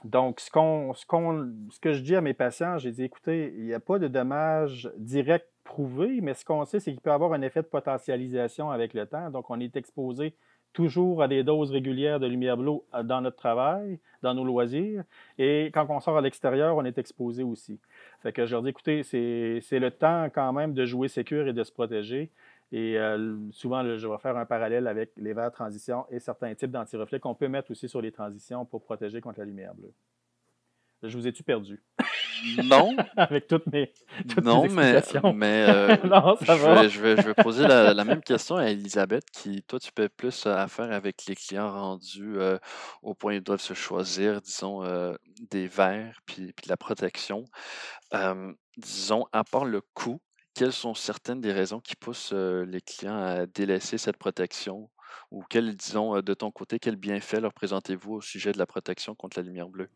donc, 0.04 0.40
ce, 0.40 0.50
qu'on, 0.50 0.94
ce, 0.94 1.04
qu'on, 1.04 1.52
ce 1.70 1.80
que 1.80 1.92
je 1.92 2.02
dis 2.02 2.16
à 2.16 2.20
mes 2.20 2.34
patients, 2.34 2.78
j'ai 2.78 2.92
dit, 2.92 3.02
écoutez, 3.04 3.52
il 3.56 3.64
n'y 3.64 3.74
a 3.74 3.80
pas 3.80 3.98
de 3.98 4.08
dommage 4.08 4.90
direct 4.96 5.46
prouvé, 5.64 6.20
mais 6.22 6.34
ce 6.34 6.44
qu'on 6.44 6.64
sait, 6.64 6.80
c'est 6.80 6.92
qu'il 6.92 7.00
peut 7.00 7.12
avoir 7.12 7.32
un 7.32 7.42
effet 7.42 7.62
de 7.62 7.66
potentialisation 7.66 8.70
avec 8.70 8.94
le 8.94 9.06
temps. 9.06 9.30
Donc, 9.30 9.50
on 9.50 9.60
est 9.60 9.76
exposé 9.76 10.34
toujours 10.72 11.22
à 11.22 11.28
des 11.28 11.42
doses 11.42 11.70
régulières 11.70 12.20
de 12.20 12.26
lumière 12.26 12.56
bleue 12.56 12.78
euh, 12.94 13.02
dans 13.02 13.20
notre 13.20 13.36
travail, 13.36 13.98
dans 14.22 14.34
nos 14.34 14.44
loisirs. 14.44 15.02
Et 15.38 15.70
quand 15.74 15.86
on 15.88 16.00
sort 16.00 16.16
à 16.16 16.20
l'extérieur, 16.20 16.76
on 16.76 16.84
est 16.84 16.98
exposé 16.98 17.42
aussi. 17.42 17.80
Fait 18.22 18.32
que 18.32 18.46
je 18.46 18.52
leur 18.52 18.62
dis, 18.62 18.70
écoutez, 18.70 19.02
c'est 19.02 19.78
le 19.78 19.90
temps 19.90 20.28
quand 20.32 20.52
même 20.52 20.74
de 20.74 20.84
jouer 20.84 21.08
sécure 21.08 21.48
et 21.48 21.52
de 21.52 21.64
se 21.64 21.72
protéger. 21.72 22.30
Et 22.70 22.98
euh, 22.98 23.36
souvent, 23.50 23.82
je 23.96 24.06
vais 24.06 24.18
faire 24.18 24.36
un 24.36 24.44
parallèle 24.44 24.86
avec 24.86 25.12
les 25.16 25.32
verres 25.32 25.52
transition 25.52 26.04
et 26.10 26.18
certains 26.18 26.54
types 26.54 26.70
d'antireflets 26.70 27.20
qu'on 27.20 27.34
peut 27.34 27.48
mettre 27.48 27.70
aussi 27.70 27.88
sur 27.88 28.02
les 28.02 28.12
transitions 28.12 28.64
pour 28.66 28.82
protéger 28.82 29.20
contre 29.20 29.38
la 29.40 29.46
lumière 29.46 29.74
bleue. 29.74 29.92
Je 31.02 31.16
vous 31.16 31.26
ai-tu 31.26 31.42
perdu? 31.42 31.80
non, 32.64 32.94
avec 33.16 33.46
toutes 33.46 33.66
mes, 33.66 33.92
toutes 34.28 34.38
mes 34.38 34.42
non, 34.44 34.68
mais, 34.68 34.94
explications. 34.94 35.32
mais 35.32 35.66
euh, 35.68 35.96
non, 36.04 36.36
ça 36.36 36.56
je 36.56 36.62
va. 36.62 36.82
vais, 36.82 36.88
je 36.88 37.00
vais, 37.00 37.16
je 37.16 37.22
vais 37.22 37.34
poser 37.34 37.66
la, 37.66 37.94
la 37.94 38.04
même 38.04 38.22
question 38.22 38.56
à 38.56 38.66
Elisabeth, 38.70 39.24
qui, 39.30 39.62
toi, 39.62 39.78
tu 39.78 39.92
peux 39.92 40.08
plus 40.08 40.46
euh, 40.46 40.54
affaire 40.54 40.92
avec 40.92 41.26
les 41.26 41.34
clients 41.34 41.70
rendus 41.70 42.36
euh, 42.36 42.58
au 43.02 43.14
point 43.14 43.32
où 43.34 43.36
ils 43.36 43.42
doivent 43.42 43.60
se 43.60 43.74
choisir, 43.74 44.40
disons, 44.40 44.84
euh, 44.84 45.14
des 45.50 45.66
verres 45.68 46.20
puis, 46.26 46.52
puis 46.52 46.64
de 46.64 46.68
la 46.68 46.76
protection. 46.76 47.44
Disons, 48.76 49.26
à 49.32 49.42
part 49.42 49.64
le 49.64 49.80
coût, 49.94 50.20
quelles 50.58 50.72
sont 50.72 50.94
certaines 50.94 51.40
des 51.40 51.52
raisons 51.52 51.78
qui 51.78 51.94
poussent 51.94 52.32
les 52.32 52.80
clients 52.80 53.16
à 53.16 53.46
délaisser 53.46 53.96
cette 53.96 54.16
protection? 54.16 54.90
Ou 55.30 55.44
quels, 55.48 55.76
disons, 55.76 56.20
de 56.20 56.34
ton 56.34 56.50
côté, 56.50 56.80
quels 56.80 56.96
bienfaits 56.96 57.40
leur 57.40 57.52
présentez-vous 57.52 58.14
au 58.14 58.20
sujet 58.20 58.50
de 58.50 58.58
la 58.58 58.66
protection 58.66 59.14
contre 59.14 59.38
la 59.38 59.44
lumière 59.44 59.68
bleue? 59.68 59.88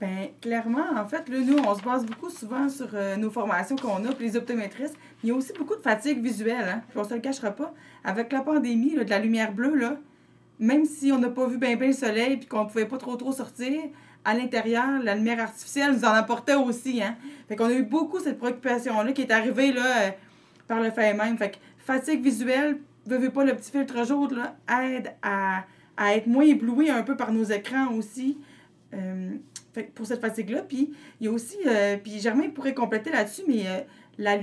Ben, 0.00 0.28
clairement, 0.42 0.90
en 0.94 1.06
fait, 1.06 1.26
là, 1.30 1.38
nous, 1.38 1.56
on 1.56 1.74
se 1.74 1.82
base 1.82 2.04
beaucoup 2.04 2.28
souvent 2.28 2.68
sur 2.68 2.88
nos 3.16 3.30
formations 3.30 3.76
qu'on 3.76 4.04
a, 4.04 4.12
puis 4.12 4.26
les 4.26 4.36
optométristes. 4.36 4.96
Il 5.22 5.30
y 5.30 5.32
a 5.32 5.34
aussi 5.34 5.54
beaucoup 5.54 5.76
de 5.76 5.80
fatigue 5.80 6.22
visuelle, 6.22 6.68
hein, 6.68 6.82
puis 6.90 6.98
on 6.98 7.04
se 7.04 7.14
le 7.14 7.20
cachera 7.20 7.52
pas. 7.52 7.72
Avec 8.04 8.30
la 8.30 8.42
pandémie, 8.42 8.96
de 8.96 9.08
la 9.08 9.18
lumière 9.18 9.54
bleue, 9.54 9.74
là, 9.74 9.96
même 10.58 10.84
si 10.84 11.12
on 11.12 11.18
n'a 11.18 11.30
pas 11.30 11.46
vu 11.46 11.56
bien 11.56 11.76
le 11.76 11.92
soleil, 11.94 12.36
puis 12.36 12.46
qu'on 12.46 12.66
pouvait 12.66 12.86
pas 12.86 12.98
trop 12.98 13.16
trop 13.16 13.32
sortir, 13.32 13.80
à 14.24 14.34
l'intérieur, 14.34 15.02
la 15.02 15.14
lumière 15.14 15.40
artificielle 15.40 15.92
nous 15.92 16.04
en 16.04 16.12
apportait 16.12 16.54
aussi, 16.54 17.02
hein. 17.02 17.16
Fait 17.48 17.56
qu'on 17.56 17.66
a 17.66 17.72
eu 17.72 17.82
beaucoup 17.82 18.18
cette 18.20 18.38
préoccupation-là 18.38 19.12
qui 19.12 19.22
est 19.22 19.30
arrivée, 19.30 19.72
là, 19.72 19.82
euh, 19.84 20.10
par 20.66 20.80
le 20.80 20.90
fait 20.90 21.12
même. 21.14 21.36
Fait 21.36 21.50
que 21.50 21.56
fatigue 21.78 22.22
visuelle, 22.22 22.78
veux, 23.06 23.18
veux 23.18 23.30
pas, 23.30 23.44
le 23.44 23.54
petit 23.54 23.70
filtre 23.70 24.04
jaune, 24.06 24.34
là, 24.34 24.56
aide 24.82 25.12
à, 25.22 25.64
à 25.96 26.14
être 26.14 26.26
moins 26.26 26.44
ébloui 26.44 26.88
un 26.90 27.02
peu 27.02 27.16
par 27.16 27.32
nos 27.32 27.44
écrans 27.44 27.92
aussi. 27.92 28.38
Euh, 28.94 29.32
fait 29.74 29.92
pour 29.92 30.06
cette 30.06 30.20
fatigue-là. 30.20 30.62
Puis 30.62 30.94
il 31.20 31.26
y 31.26 31.28
a 31.28 31.32
aussi, 31.32 31.56
euh, 31.66 31.96
puis 32.02 32.20
Germain 32.20 32.48
pourrait 32.50 32.74
compléter 32.74 33.10
là-dessus, 33.10 33.42
mais 33.46 33.64
euh, 33.66 33.80
la, 34.18 34.36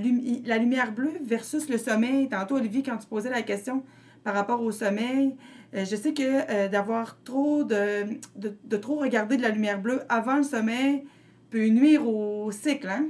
la 0.44 0.58
lumière 0.58 0.92
bleue 0.92 1.14
versus 1.22 1.68
le 1.68 1.78
sommeil. 1.78 2.28
Tantôt, 2.28 2.56
Olivier, 2.56 2.82
quand 2.82 2.98
tu 2.98 3.06
posais 3.06 3.30
la 3.30 3.42
question 3.42 3.82
par 4.24 4.34
rapport 4.34 4.62
au 4.62 4.70
sommeil, 4.70 5.36
euh, 5.74 5.84
je 5.84 5.96
sais 5.96 6.12
que 6.12 6.22
euh, 6.22 6.68
d'avoir 6.68 7.22
trop 7.22 7.64
de, 7.64 8.18
de, 8.36 8.76
trop 8.76 8.96
regarder 8.96 9.36
de 9.36 9.42
la 9.42 9.48
lumière 9.48 9.80
bleue 9.80 10.02
avant 10.08 10.36
le 10.36 10.42
sommeil 10.42 11.04
peut 11.50 11.66
nuire 11.68 12.06
au 12.06 12.50
cycle, 12.50 12.88
hein? 12.88 13.06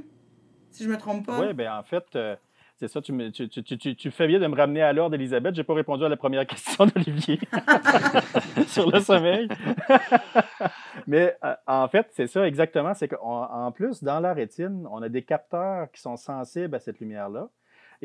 Si 0.71 0.83
je 0.83 0.89
me 0.89 0.97
trompe 0.97 1.25
pas. 1.25 1.39
Oui, 1.39 1.53
ben 1.53 1.71
en 1.71 1.83
fait, 1.83 2.03
euh, 2.15 2.35
c'est 2.77 2.87
ça, 2.87 3.01
tu, 3.01 3.31
tu, 3.31 3.47
tu, 3.47 3.95
tu, 3.95 4.11
fais 4.11 4.27
bien 4.27 4.39
de 4.39 4.47
me 4.47 4.55
ramener 4.55 4.81
à 4.81 4.91
l'ordre, 4.91 5.15
Elisabeth. 5.15 5.55
J'ai 5.55 5.63
pas 5.63 5.73
répondu 5.73 6.03
à 6.03 6.09
la 6.09 6.17
première 6.17 6.47
question 6.47 6.85
d'Olivier 6.85 7.39
sur 8.67 8.89
le 8.89 8.99
sommeil. 8.99 9.47
Mais 11.07 11.37
en 11.67 11.87
fait, 11.89 12.07
c'est 12.11 12.27
ça 12.27 12.47
exactement. 12.47 12.93
C'est 12.93 13.07
qu'en 13.07 13.43
en 13.43 13.71
plus, 13.71 14.03
dans 14.03 14.19
la 14.19 14.33
rétine, 14.33 14.87
on 14.89 15.01
a 15.01 15.09
des 15.09 15.21
capteurs 15.21 15.91
qui 15.91 16.01
sont 16.01 16.17
sensibles 16.17 16.75
à 16.75 16.79
cette 16.79 16.99
lumière-là. 16.99 17.49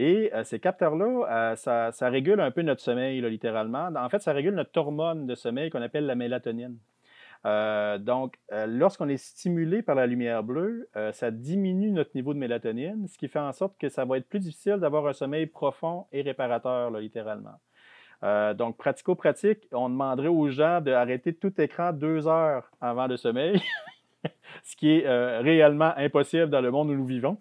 Et 0.01 0.33
euh, 0.33 0.45
ces 0.45 0.61
capteurs-là, 0.61 1.53
euh, 1.53 1.91
ça, 1.91 2.09
régule 2.09 2.41
un 2.41 2.53
peu 2.53 2.63
notre 2.63 2.81
sommeil, 2.81 3.21
littéralement. 3.21 3.91
En 3.97 4.09
fait, 4.09 4.21
ça 4.21 4.33
régule 4.33 4.55
notre 4.55 4.79
hormone 4.79 5.27
de 5.27 5.35
sommeil 5.35 5.71
qu'on 5.71 5.83
appelle 5.83 6.07
la 6.07 6.15
mélatonine. 6.15 6.79
Euh, 7.47 7.99
donc, 7.99 8.37
lorsqu'on 8.69 9.09
est 9.09 9.17
stimulé 9.17 9.83
par 9.83 9.97
la 9.97 10.07
lumière 10.07 10.45
bleue, 10.45 10.89
ça 11.13 11.33
diminue 11.33 11.91
notre 11.91 12.11
niveau 12.15 12.33
de 12.33 12.39
mélatonine, 12.39 13.09
ce 13.09 13.19
qui 13.19 13.27
fait 13.27 13.41
en 13.41 13.53
sorte 13.53 13.77
que 13.77 13.89
ça 13.89 14.05
va 14.05 14.19
être 14.19 14.29
plus 14.29 14.39
difficile 14.39 14.77
d'avoir 14.77 15.05
un 15.09 15.13
sommeil 15.13 15.47
profond 15.47 16.07
et 16.13 16.23
réparateur, 16.23 16.93
littéralement. 16.93 17.59
Donc, 18.55 18.77
pratico-pratique, 18.77 19.69
on 19.73 19.89
demanderait 19.89 20.29
aux 20.29 20.49
gens 20.49 20.81
d'arrêter 20.81 21.33
tout 21.33 21.61
écran 21.61 21.93
deux 21.93 22.29
heures 22.29 22.71
avant 22.81 23.09
le 23.09 23.17
sommeil, 23.17 23.61
ce 24.65 24.77
qui 24.77 24.91
est 24.91 25.07
euh, 25.07 25.41
réellement 25.41 25.93
impossible 25.97 26.49
dans 26.51 26.61
le 26.61 26.71
monde 26.71 26.91
où 26.91 26.95
nous 26.95 27.07
vivons. 27.07 27.39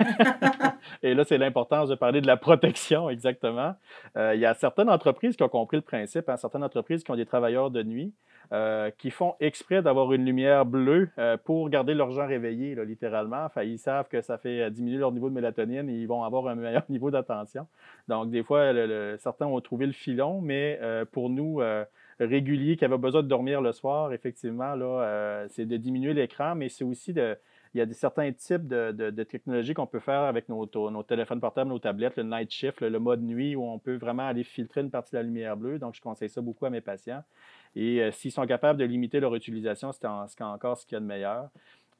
Et 1.02 1.14
là, 1.14 1.24
c'est 1.24 1.38
l'importance 1.38 1.88
de 1.88 1.94
parler 1.94 2.20
de 2.20 2.26
la 2.26 2.36
protection, 2.36 3.08
exactement. 3.10 3.74
Euh, 4.16 4.34
il 4.34 4.40
y 4.40 4.46
a 4.46 4.54
certaines 4.54 4.90
entreprises 4.90 5.36
qui 5.36 5.42
ont 5.42 5.48
compris 5.48 5.76
le 5.76 5.82
principe, 5.82 6.28
hein, 6.28 6.36
certaines 6.36 6.64
entreprises 6.64 7.04
qui 7.04 7.10
ont 7.10 7.16
des 7.16 7.26
travailleurs 7.26 7.70
de 7.70 7.82
nuit, 7.82 8.12
euh, 8.52 8.90
qui 8.98 9.10
font 9.10 9.34
exprès 9.40 9.80
d'avoir 9.82 10.12
une 10.12 10.24
lumière 10.24 10.66
bleue 10.66 11.08
pour 11.44 11.68
garder 11.70 11.94
leurs 11.94 12.10
gens 12.10 12.26
réveillés, 12.26 12.74
là, 12.74 12.84
littéralement. 12.84 13.44
Enfin, 13.44 13.62
ils 13.62 13.78
savent 13.78 14.08
que 14.08 14.20
ça 14.20 14.38
fait 14.38 14.70
diminuer 14.70 14.98
leur 14.98 15.12
niveau 15.12 15.28
de 15.28 15.34
mélatonine 15.34 15.88
et 15.88 15.94
ils 15.94 16.06
vont 16.06 16.24
avoir 16.24 16.48
un 16.48 16.54
meilleur 16.54 16.82
niveau 16.88 17.10
d'attention. 17.10 17.66
Donc, 18.08 18.30
des 18.30 18.42
fois, 18.42 18.72
le- 18.72 18.86
le- 18.86 19.16
certains 19.18 19.46
ont 19.46 19.60
trouvé 19.60 19.86
le 19.86 19.92
filon, 19.92 20.40
mais 20.40 20.80
pour 21.12 21.30
nous, 21.30 21.60
réguliers 22.20 22.76
qui 22.76 22.84
avaient 22.84 22.98
besoin 22.98 23.22
de 23.22 23.28
dormir 23.28 23.60
le 23.62 23.72
soir, 23.72 24.12
effectivement, 24.12 24.74
là, 24.74 25.02
euh, 25.02 25.46
c'est 25.50 25.66
de 25.66 25.76
diminuer 25.76 26.14
l'écran, 26.14 26.54
mais 26.54 26.68
c'est 26.68 26.84
aussi 26.84 27.12
de. 27.12 27.36
Il 27.72 27.78
y 27.78 27.80
a 27.80 27.86
des, 27.86 27.94
certains 27.94 28.32
types 28.32 28.66
de, 28.66 28.90
de- 28.90 29.10
de 29.10 29.22
technologies 29.22 29.74
qu'on 29.74 29.86
peut 29.86 30.00
faire 30.00 30.22
avec 30.22 30.48
nos, 30.48 30.68
nos 30.90 31.02
téléphones 31.04 31.40
portables, 31.40 31.70
nos 31.70 31.78
tablettes, 31.78 32.16
le 32.16 32.24
night 32.24 32.50
shift, 32.50 32.80
le, 32.80 32.98
mode 32.98 33.22
nuit, 33.22 33.54
où 33.54 33.62
on 33.64 33.78
peut 33.78 33.94
vraiment 33.96 34.26
aller 34.26 34.42
filtrer 34.42 34.80
une 34.80 34.90
partie 34.90 35.12
de 35.12 35.18
la 35.18 35.22
lumière 35.22 35.56
bleue. 35.56 35.78
Donc, 35.78 35.94
je 35.94 36.00
conseille 36.00 36.28
ça 36.28 36.40
beaucoup 36.40 36.66
à 36.66 36.70
mes 36.70 36.80
patients. 36.80 37.22
Et 37.76 38.02
euh, 38.02 38.10
s'ils 38.10 38.32
sont 38.32 38.44
capables 38.46 38.78
de 38.80 38.84
limiter 38.84 39.20
leur 39.20 39.34
utilisation, 39.36 39.92
c'est 39.92 40.04
en- 40.04 40.26
c'est 40.26 40.42
encore 40.42 40.76
ce 40.78 40.84
qu'il 40.84 40.94
y 40.94 40.98
a 40.98 41.00
de 41.00 41.06
meilleur. 41.06 41.48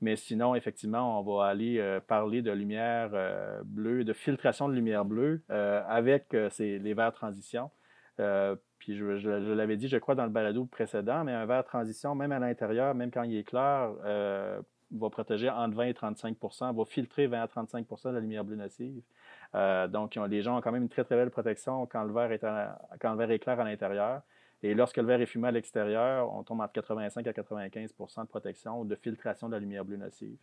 Mais 0.00 0.16
sinon, 0.16 0.54
effectivement, 0.56 1.20
on 1.20 1.22
va 1.36 1.44
aller 1.46 1.78
euh, 1.78 2.00
parler 2.00 2.42
de 2.42 2.50
lumière 2.50 3.10
euh, 3.14 3.60
bleue, 3.64 4.02
de 4.02 4.12
filtration 4.12 4.68
de 4.68 4.74
lumière 4.74 5.04
bleue 5.04 5.42
avec 5.48 6.34
ces- 6.50 6.78
les 6.80 6.94
verres 6.94 7.12
transition. 7.12 7.70
Puis 8.80 8.96
je, 8.96 9.52
l'avais 9.52 9.76
dit, 9.76 9.88
je 9.88 9.98
crois, 9.98 10.14
dans 10.14 10.24
le 10.24 10.30
balado 10.30 10.64
précédent, 10.64 11.22
mais 11.22 11.32
un 11.32 11.44
verre 11.44 11.64
transition, 11.64 12.14
même 12.14 12.32
à 12.32 12.38
l'intérieur, 12.38 12.94
même 12.94 13.10
quand 13.10 13.22
il 13.22 13.36
est 13.36 13.44
clair, 13.44 13.90
euh, 14.04 14.60
va 14.90 15.10
protéger 15.10 15.50
entre 15.50 15.76
20 15.76 15.84
et 15.84 15.92
35% 15.92 16.74
va 16.74 16.84
filtrer 16.86 17.26
20 17.26 17.42
à 17.42 17.46
35% 17.46 18.08
de 18.08 18.14
la 18.14 18.20
lumière 18.20 18.42
bleue 18.42 18.56
nocive. 18.56 19.02
Euh, 19.54 19.86
donc, 19.86 20.16
les 20.16 20.40
gens 20.40 20.56
ont 20.56 20.60
quand 20.62 20.72
même 20.72 20.82
une 20.82 20.88
très, 20.88 21.04
très 21.04 21.14
belle 21.14 21.30
protection 21.30 21.86
quand 21.86 22.02
le 22.04 22.12
verre 22.12 22.32
est, 22.32 22.42
à- 22.42 22.78
clair 22.98 23.60
à 23.60 23.64
l'intérieur. 23.64 24.22
Et 24.62 24.74
lorsque 24.74 24.96
le 24.96 25.04
verre 25.04 25.20
est 25.20 25.26
fumé 25.26 25.48
à 25.48 25.50
l'extérieur, 25.50 26.32
on 26.34 26.42
tombe 26.42 26.60
entre 26.60 26.72
85 26.72 27.26
à 27.26 27.32
95% 27.32 28.22
de 28.22 28.28
protection 28.28 28.80
ou 28.80 28.84
de 28.86 28.94
filtration 28.94 29.48
de 29.48 29.54
la 29.54 29.60
lumière 29.60 29.84
bleue 29.84 29.96
nocive. 29.98 30.36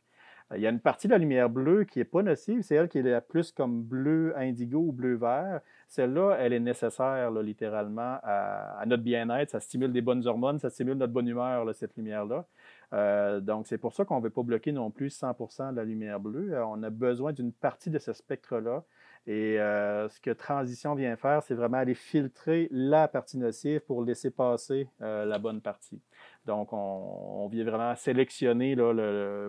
Il 0.55 0.61
y 0.61 0.67
a 0.67 0.69
une 0.69 0.79
partie 0.79 1.07
de 1.07 1.11
la 1.11 1.17
lumière 1.17 1.49
bleue 1.49 1.83
qui 1.83 1.99
n'est 1.99 2.05
pas 2.05 2.23
nocive, 2.23 2.61
c'est 2.61 2.75
elle 2.75 2.87
qui 2.87 2.99
est 2.99 3.01
la 3.01 3.19
plus 3.19 3.51
comme 3.51 3.83
bleu 3.83 4.33
indigo 4.37 4.79
ou 4.79 4.91
bleu 4.93 5.15
vert. 5.15 5.59
Celle-là, 5.89 6.37
elle 6.39 6.53
est 6.53 6.59
nécessaire 6.61 7.31
là, 7.31 7.41
littéralement 7.41 8.19
à, 8.23 8.79
à 8.79 8.85
notre 8.85 9.03
bien-être. 9.03 9.49
Ça 9.49 9.59
stimule 9.59 9.91
des 9.91 10.01
bonnes 10.01 10.25
hormones, 10.25 10.59
ça 10.59 10.69
stimule 10.69 10.97
notre 10.97 11.11
bonne 11.11 11.27
humeur, 11.27 11.65
là, 11.65 11.73
cette 11.73 11.97
lumière-là. 11.97 12.45
Euh, 12.93 13.39
donc, 13.41 13.67
c'est 13.67 13.77
pour 13.77 13.93
ça 13.93 14.05
qu'on 14.05 14.19
ne 14.19 14.23
veut 14.23 14.29
pas 14.29 14.43
bloquer 14.43 14.71
non 14.71 14.91
plus 14.91 15.09
100 15.09 15.71
de 15.71 15.75
la 15.75 15.83
lumière 15.83 16.19
bleue. 16.19 16.53
Euh, 16.53 16.65
on 16.65 16.81
a 16.83 16.89
besoin 16.89 17.33
d'une 17.33 17.51
partie 17.51 17.89
de 17.89 17.99
ce 17.99 18.13
spectre-là. 18.13 18.83
Et 19.27 19.59
euh, 19.59 20.07
ce 20.07 20.21
que 20.21 20.31
Transition 20.31 20.95
vient 20.95 21.17
faire, 21.17 21.43
c'est 21.43 21.53
vraiment 21.53 21.77
aller 21.77 21.95
filtrer 21.95 22.69
la 22.71 23.09
partie 23.09 23.37
nocive 23.37 23.81
pour 23.81 24.01
laisser 24.01 24.31
passer 24.31 24.87
euh, 25.01 25.25
la 25.25 25.37
bonne 25.37 25.59
partie. 25.59 26.01
Donc, 26.45 26.69
on, 26.71 27.45
vient 27.51 27.65
vraiment 27.65 27.93
sélectionner 27.95 28.75
là, 28.75 28.93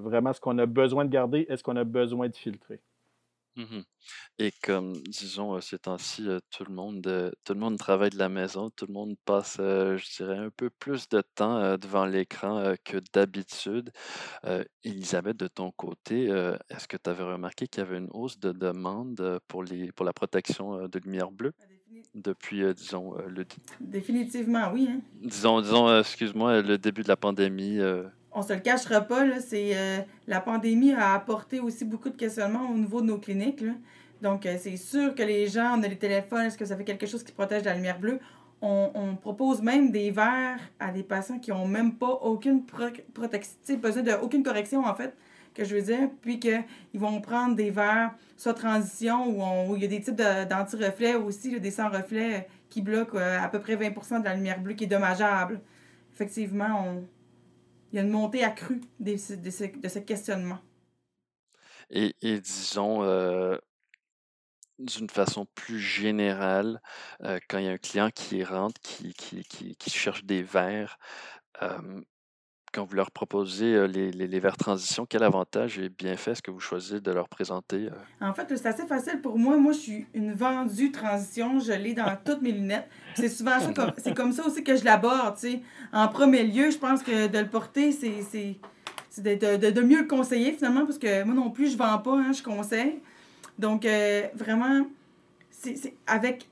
vraiment 0.01 0.33
ce 0.33 0.41
qu'on 0.41 0.59
a 0.59 0.67
besoin 0.67 1.05
de 1.05 1.11
garder 1.11 1.47
et 1.49 1.57
ce 1.57 1.63
qu'on 1.63 1.77
a 1.77 1.85
besoin 1.85 2.29
de 2.29 2.35
filtrer. 2.35 2.81
Mhm. 3.59 3.83
Et 4.39 4.53
comme, 4.63 4.93
disons, 5.09 5.57
euh, 5.57 5.61
ces 5.61 5.81
temps-ci, 5.81 6.29
euh, 6.29 6.39
tout 6.51 6.65
le 6.65 6.73
monde, 6.73 7.05
euh, 7.09 7.33
tout 7.45 7.55
le 7.55 7.59
monde 7.61 7.77
travaille 7.77 8.11
de 8.11 8.19
la 8.19 8.29
maison, 8.29 8.71
tout 8.71 8.87
le 8.87 8.93
monde 8.93 9.17
passe, 9.25 9.57
euh, 9.59 9.97
je 9.99 10.17
dirais, 10.17 10.39
un 10.39 10.51
peu 10.51 10.71
plus 10.71 11.09
de 11.09 11.21
temps 11.35 11.57
euh, 11.59 11.77
devant 11.77 12.07
l'écran 12.07 12.59
euh, 12.59 12.75
que 12.85 12.99
d'habitude. 13.13 13.91
Euh, 14.45 14.63
Elisabeth, 14.85 15.37
de 15.37 15.49
ton 15.49 15.73
côté, 15.73 16.31
euh, 16.31 16.57
est-ce 16.71 16.87
que 16.87 16.97
tu 16.97 17.11
avais 17.11 17.25
remarqué 17.25 17.67
qu'il 17.67 17.83
y 17.83 17.87
avait 17.87 17.99
une 17.99 18.11
hausse 18.13 18.39
de 18.39 18.53
demande 18.53 19.21
euh, 19.21 19.41
pour 19.49 19.65
les, 19.65 19.91
pour 19.93 20.07
la 20.07 20.13
protection 20.13 20.75
euh, 20.79 20.89
de 20.89 21.01
lumière 21.01 21.33
bleue 21.33 21.53
depuis, 22.15 22.63
euh, 22.63 22.73
disons, 22.75 23.19
euh, 23.19 23.27
le, 23.29 23.45
Définitivement, 23.81 24.71
oui. 24.73 24.89
Hein. 24.89 25.01
disons, 25.21 25.61
disons, 25.61 25.89
euh, 25.89 26.01
excuse-moi, 26.01 26.63
le 26.63 26.79
début 26.79 27.03
de 27.03 27.09
la 27.09 27.17
pandémie? 27.17 27.81
euh, 27.81 28.05
On 28.33 28.43
se 28.43 28.53
le 28.53 28.61
cachera 28.61 29.01
pas, 29.01 29.25
là, 29.25 29.41
c'est 29.41 29.71
euh, 29.77 29.99
la 30.27 30.41
pandémie 30.41 30.93
a 30.93 31.15
apporté 31.15 31.61
aussi 31.61 31.85
beaucoup 31.85 32.11
de 32.11 32.17
questionnements 32.17 32.71
au 32.71 32.75
niveau 32.75 33.01
de 33.01 33.07
nos 33.07 33.19
cliniques. 33.19 33.61
là. 33.63 33.73
Donc, 34.21 34.45
euh, 34.47 34.57
c'est 34.61 34.77
sûr 34.77 35.15
que 35.15 35.23
les 35.23 35.47
gens, 35.47 35.79
on 35.79 35.83
a 35.83 35.89
les 35.89 35.97
téléphones, 35.97 36.43
est-ce 36.47 36.59
que 36.59 36.65
ça 36.65 36.77
fait 36.77 36.85
quelque 36.85 37.07
chose 37.07 37.23
qui 37.25 37.33
protège 37.33 37.63
de 37.63 37.69
la 37.69 37.75
lumière 37.75 37.99
bleue? 37.99 38.19
On, 38.61 38.91
on 38.95 39.15
propose 39.17 39.63
même 39.63 39.91
des 39.93 40.11
verres 40.11 40.59
à 40.81 40.91
des 40.91 41.05
patients 41.05 41.39
qui 41.39 41.53
ont 41.53 41.67
même 41.67 41.95
pas 41.95 42.11
aucune 42.23 42.67
pro 42.67 42.87
protection, 43.15 43.55
besoin 43.81 44.03
de 44.03 44.13
aucune 44.21 44.43
correction 44.43 44.85
en 44.85 44.95
fait, 44.95 45.15
que 45.55 45.65
je 45.65 45.77
veux 45.77 45.83
dire, 45.83 46.11
puis 46.21 46.41
qu'ils 46.41 46.65
vont 46.95 47.21
prendre 47.21 47.55
des 47.55 47.71
verres, 47.71 48.11
soit 48.37 48.55
transition, 48.55 49.27
où, 49.29 49.41
on- 49.43 49.71
où 49.71 49.77
il 49.77 49.83
y 49.83 49.85
a 49.85 49.89
des 49.89 50.01
types 50.01 50.17
de- 50.17 50.45
d'anti-reflets 50.45 51.15
aussi, 51.15 51.59
des 51.61 51.71
sans-reflets 51.71 52.49
qui 52.69 52.83
bloquent 52.83 53.17
euh, 53.17 53.39
à 53.41 53.49
peu 53.49 53.61
près 53.61 53.77
20% 53.77 54.19
de 54.21 54.25
la 54.25 54.35
lumière 54.35 54.61
bleue 54.61 54.75
qui 54.75 54.85
est 54.85 54.89
dommageable. 54.89 55.61
Effectivement, 56.13 56.85
on, 56.85 57.05
il 57.93 57.97
y 57.97 57.99
a 57.99 58.03
une 58.03 58.11
montée 58.11 58.45
accrue 58.45 58.81
de, 59.01 59.17
ce, 59.17 59.35
de 59.35 59.89
ce 59.89 59.99
questionnement. 59.99 60.59
Et, 61.91 62.15
disons, 62.23 63.03
euh, 63.03 63.57
d'une 64.79 65.09
façon 65.09 65.47
plus 65.55 65.81
générale, 65.81 66.83
euh, 67.23 67.39
quand 67.49 67.59
il 67.59 67.65
y 67.65 67.69
a 67.69 67.73
un 67.73 67.79
client 67.79 68.11
qui 68.11 68.45
rentre, 68.45 68.81
qui 68.81 69.91
cherche 69.91 70.25
des 70.25 70.43
verres, 70.43 70.99
euh, 71.63 72.03
quand 72.73 72.85
vous 72.85 72.95
leur 72.97 73.11
proposez 73.11 73.75
euh, 73.75 73.87
les, 73.87 74.11
les, 74.11 74.27
les 74.27 74.41
verres 74.41 74.57
transition, 74.57 75.07
quel 75.09 75.23
avantage 75.23 75.79
et 75.79 75.89
bienfait 75.89 76.33
est-ce 76.33 76.43
que 76.43 76.51
vous 76.51 76.61
choisissez 76.61 77.01
de 77.01 77.11
leur 77.13 77.29
présenter? 77.29 77.89
euh? 77.89 78.27
En 78.27 78.33
fait, 78.33 78.47
c'est 78.57 78.67
assez 78.67 78.87
facile 78.87 79.21
pour 79.21 79.39
moi. 79.39 79.57
Moi, 79.57 79.73
je 79.73 79.79
suis 79.79 80.07
une 80.15 80.33
vendue 80.35 80.91
transition. 80.93 81.59
Je 81.61 81.73
l'ai 81.73 81.95
dans 81.95 82.17
toutes 82.25 82.43
mes 82.43 82.53
lunettes. 82.53 82.89
C'est 83.15 83.29
souvent 83.29 83.59
ça, 83.61 83.73
comme, 83.73 83.93
c'est 83.99 84.15
comme 84.15 84.33
ça 84.33 84.47
aussi 84.47 84.63
que 84.63 84.77
je 84.77 84.85
l'aborde. 84.85 85.37
En 85.93 86.09
premier 86.09 86.45
lieu, 86.45 86.71
je 86.71 86.79
pense 86.79 87.03
que 87.03 87.27
de 87.27 87.39
le 87.39 87.49
porter, 87.49 87.93
c'est, 87.93 88.23
c'est, 88.31 88.57
de- 89.37 89.57
de- 89.57 89.71
de 89.71 89.81
mieux 89.81 90.01
le 90.03 90.07
conseiller 90.07 90.53
finalement, 90.53 90.85
parce 90.87 90.99
que 90.99 91.25
moi 91.25 91.35
non 91.35 91.51
plus, 91.51 91.73
je 91.73 91.77
vends 91.79 91.99
pas, 91.99 92.15
hein, 92.17 92.33
je 92.33 92.43
conseille. 92.43 93.01
Donc, 93.59 93.85
euh, 93.85 94.23
vraiment, 94.35 94.87
c'est, 95.51 95.75
c'est 95.77 95.95
avec 96.07 96.49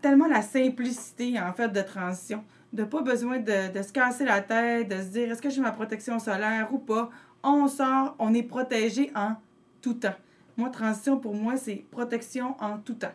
tellement 0.00 0.28
la 0.28 0.42
simplicité, 0.42 1.40
en 1.40 1.52
fait, 1.52 1.68
de 1.68 1.80
transition. 1.82 2.44
De 2.76 2.84
pas 2.84 3.00
besoin 3.00 3.38
de, 3.38 3.72
de 3.72 3.82
se 3.82 3.90
casser 3.90 4.26
la 4.26 4.42
tête, 4.42 4.88
de 4.88 4.96
se 4.96 5.08
dire 5.08 5.32
est-ce 5.32 5.40
que 5.40 5.48
j'ai 5.48 5.62
ma 5.62 5.70
protection 5.70 6.18
solaire 6.18 6.68
ou 6.74 6.78
pas? 6.78 7.08
On 7.42 7.68
sort, 7.68 8.14
on 8.18 8.34
est 8.34 8.42
protégé 8.42 9.10
en 9.14 9.36
tout 9.80 9.94
temps. 9.94 10.14
Moi, 10.58 10.68
transition, 10.68 11.18
pour 11.18 11.34
moi, 11.34 11.56
c'est 11.56 11.86
protection 11.90 12.54
en 12.60 12.76
tout 12.76 12.92
temps. 12.92 13.14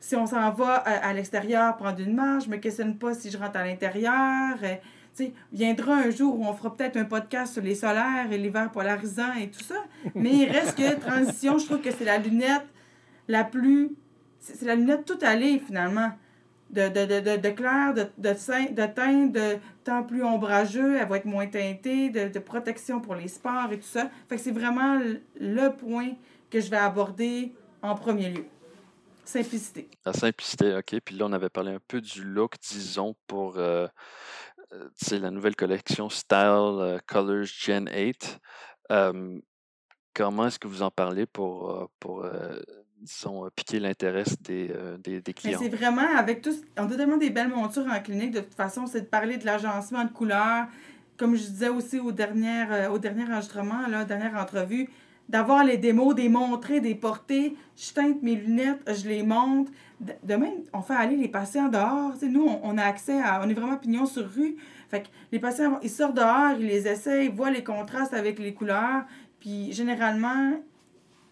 Si 0.00 0.16
on 0.16 0.24
s'en 0.24 0.50
va 0.52 0.84
euh, 0.88 0.98
à, 1.02 1.12
l'extérieur 1.12 1.76
prendre 1.76 2.00
une 2.00 2.14
marche, 2.14 2.46
je 2.46 2.50
me 2.50 2.56
questionne 2.56 2.96
pas 2.96 3.12
si 3.12 3.30
je 3.30 3.36
rentre 3.36 3.58
à 3.58 3.66
l'intérieur. 3.66 4.56
euh, 4.62 5.26
viendra 5.52 5.94
un 5.94 6.10
jour 6.10 6.40
où 6.40 6.46
on 6.46 6.54
fera 6.54 6.74
peut-être 6.74 6.96
un 6.96 7.04
podcast 7.04 7.52
sur 7.52 7.62
les 7.62 7.74
solaires 7.74 8.32
et 8.32 8.38
l'hiver 8.38 8.72
polarisant 8.72 9.34
et 9.34 9.50
tout 9.50 9.62
ça. 9.62 9.84
Mais 10.14 10.30
il 10.30 10.50
reste 10.50 10.78
que 10.78 10.98
transition, 10.98 11.58
je 11.58 11.66
trouve 11.66 11.82
que 11.82 11.90
c'est 11.90 12.06
la 12.06 12.16
lunette 12.16 12.64
la 13.28 13.44
plus. 13.44 13.90
C'est 14.40 14.64
la 14.64 14.76
lunette 14.76 15.04
tout 15.04 15.18
allée, 15.20 15.58
finalement. 15.58 16.12
De, 16.72 16.88
de, 16.88 17.04
de, 17.20 17.36
de, 17.36 17.50
clair, 17.50 17.92
de, 17.92 18.06
de, 18.16 18.30
teint- 18.32 19.30
de 19.30 19.58
temps 19.84 20.04
plus 20.04 20.24
ombrageux, 20.24 20.96
elle 20.98 21.06
va 21.06 21.18
être 21.18 21.26
moins 21.26 21.46
teintée, 21.46 22.08
de, 22.08 22.38
protection 22.38 22.98
pour 22.98 23.14
les 23.14 23.28
sports 23.28 23.70
et 23.72 23.78
tout 23.78 23.86
ça. 23.86 24.10
Fait 24.26 24.38
c'est 24.38 24.52
vraiment 24.52 24.98
le 25.38 25.68
point 25.68 26.12
que 26.48 26.60
je 26.60 26.70
vais 26.70 26.78
aborder 26.78 27.54
en 27.82 27.94
premier 27.94 28.30
lieu. 28.30 28.46
Simplicité. 29.24 29.88
La 30.04 30.12
simplicité, 30.12 30.74
OK. 30.74 30.98
Puis 31.04 31.14
là, 31.14 31.26
on 31.26 31.32
avait 31.32 31.50
parlé 31.50 31.72
un 31.72 31.80
peu 31.86 32.00
du 32.00 32.24
look, 32.24 32.54
disons, 32.60 33.14
pour 33.26 33.58
euh, 33.58 33.86
euh, 34.72 34.88
la 35.12 35.30
nouvelle 35.30 35.56
collection 35.56 36.08
Style 36.08 36.38
euh, 36.38 36.98
Colors 37.06 37.44
Gen 37.44 37.88
8. 37.92 38.38
Euh, 38.90 39.38
comment 40.14 40.46
est-ce 40.46 40.58
que 40.58 40.68
vous 40.68 40.82
en 40.82 40.90
parlez 40.90 41.26
pour, 41.26 41.90
pour 42.00 42.26
disons, 43.02 43.44
euh, 43.44 43.48
piquer 43.54 43.80
l'intérêt 43.80 44.24
des, 44.44 44.70
euh, 44.74 44.96
des, 44.98 45.20
des 45.20 45.22
Mais 45.26 45.32
clients? 45.34 45.58
c'est 45.62 45.68
vraiment 45.68 46.16
avec 46.16 46.40
tous. 46.42 46.56
On 46.78 46.84
a 46.84 46.96
tellement 46.96 47.16
des 47.16 47.30
belles 47.30 47.48
montures 47.48 47.86
en 47.90 48.00
clinique. 48.00 48.30
De 48.32 48.40
toute 48.40 48.54
façon, 48.54 48.86
c'est 48.86 49.02
de 49.02 49.06
parler 49.06 49.36
de 49.36 49.44
l'agencement 49.46 50.04
de 50.04 50.10
couleurs. 50.10 50.66
Comme 51.16 51.34
je 51.36 51.42
disais 51.42 51.68
aussi 51.68 51.98
au 52.00 52.12
dernier, 52.12 52.64
euh, 52.70 52.90
au 52.90 52.98
dernier 52.98 53.24
enregistrement, 53.24 53.86
là, 53.88 54.04
dernière 54.04 54.34
entrevue, 54.36 54.88
d'avoir 55.28 55.64
les 55.64 55.76
démos, 55.76 56.14
des 56.14 56.28
montrer, 56.28 56.80
des 56.80 56.94
porter. 56.94 57.56
Je 57.76 57.92
teinte 57.92 58.22
mes 58.22 58.34
lunettes, 58.34 58.80
je 58.86 59.08
les 59.08 59.22
monte. 59.22 59.68
De 60.00 60.12
de 60.24 60.34
même, 60.34 60.54
on 60.72 60.82
fait 60.82 60.94
aller 60.94 61.16
les 61.16 61.28
patients 61.28 61.68
dehors. 61.68 62.12
Tu 62.14 62.20
sais, 62.20 62.28
nous, 62.28 62.44
on, 62.46 62.60
on 62.64 62.78
a 62.78 62.82
accès 62.84 63.20
à. 63.20 63.40
On 63.44 63.48
est 63.48 63.54
vraiment 63.54 63.76
pignon 63.76 64.06
sur 64.06 64.28
rue. 64.28 64.56
Fait 64.90 65.02
que 65.02 65.08
les 65.30 65.38
patients, 65.38 65.78
ils 65.82 65.90
sortent 65.90 66.16
dehors, 66.16 66.52
ils 66.58 66.66
les 66.66 66.86
essayent, 66.88 67.26
ils 67.26 67.32
voient 67.32 67.50
les 67.50 67.64
contrastes 67.64 68.14
avec 68.14 68.38
les 68.38 68.52
couleurs. 68.52 69.04
Puis 69.40 69.72
généralement, 69.72 70.52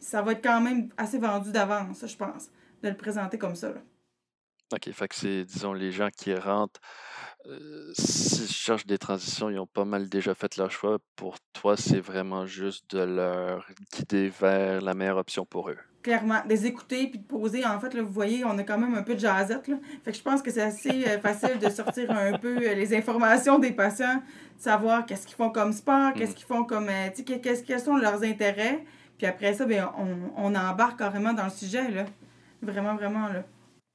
ça 0.01 0.23
va 0.23 0.33
être 0.33 0.43
quand 0.43 0.61
même 0.61 0.89
assez 0.97 1.19
vendu 1.19 1.53
d'avance, 1.53 2.05
je 2.07 2.17
pense, 2.17 2.51
de 2.83 2.89
le 2.89 2.97
présenter 2.97 3.39
comme 3.39 3.55
ça. 3.55 3.69
là. 3.69 3.81
OK, 4.73 4.91
fait 4.93 5.09
que 5.09 5.15
c'est, 5.17 5.45
disons, 5.45 5.73
les 5.73 5.91
gens 5.91 6.09
qui 6.17 6.33
rentrent, 6.35 6.81
euh, 7.47 7.91
s'ils 7.95 8.47
cherchent 8.49 8.87
des 8.87 8.99
transitions, 8.99 9.51
ils 9.51 9.59
ont 9.59 9.67
pas 9.67 9.85
mal 9.85 10.09
déjà 10.09 10.33
fait 10.35 10.57
leur 10.57 10.71
choix. 10.71 10.99
Pour 11.17 11.37
toi, 11.53 11.77
c'est 11.77 11.99
vraiment 12.01 12.47
juste 12.47 12.95
de 12.95 13.01
leur 13.01 13.67
guider 13.93 14.29
vers 14.29 14.81
la 14.81 14.95
meilleure 14.95 15.17
option 15.17 15.45
pour 15.45 15.71
eux. 15.71 15.79
Clairement, 16.03 16.41
des 16.47 16.67
écouter 16.67 17.09
puis 17.09 17.19
de 17.19 17.25
poser. 17.27 17.67
En 17.67 17.79
fait, 17.81 17.93
là, 17.95 18.03
vous 18.03 18.13
voyez, 18.13 18.45
on 18.45 18.57
a 18.59 18.63
quand 18.63 18.79
même 18.79 18.95
un 18.95 19.03
peu 19.03 19.15
de 19.15 19.21
jazzette. 19.21 19.67
Là. 19.69 19.77
Fait 20.05 20.13
que 20.13 20.17
je 20.17 20.23
pense 20.23 20.41
que 20.41 20.51
c'est 20.53 20.63
assez 20.63 21.05
euh, 21.07 21.19
facile 21.19 21.59
de 21.59 21.69
sortir 21.69 22.11
un 22.13 22.39
peu 22.39 22.57
euh, 22.57 22.75
les 22.75 22.95
informations 22.97 23.59
des 23.59 23.73
patients, 23.73 24.17
de 24.57 24.63
savoir 24.63 25.05
qu'est-ce 25.05 25.27
qu'ils 25.27 25.37
font 25.37 25.51
comme 25.51 25.73
sport, 25.73 26.13
qu'est-ce 26.15 26.31
Mhm. 26.31 26.37
qu'ils 26.37 26.47
font 26.47 26.65
comme. 26.65 26.89
euh, 26.89 27.09
qu'est-ce, 27.43 27.65
quels 27.65 27.81
sont 27.81 27.97
leurs 27.97 28.23
intérêts. 28.23 28.85
Puis 29.21 29.27
après 29.27 29.53
ça, 29.53 29.67
ben, 29.67 29.87
on, 29.99 30.33
on 30.35 30.55
embarque 30.55 30.99
carrément 30.99 31.35
dans 31.35 31.45
le 31.45 31.51
sujet. 31.51 31.91
Là. 31.91 32.07
Vraiment, 32.63 32.95
vraiment. 32.95 33.29
Là. 33.29 33.43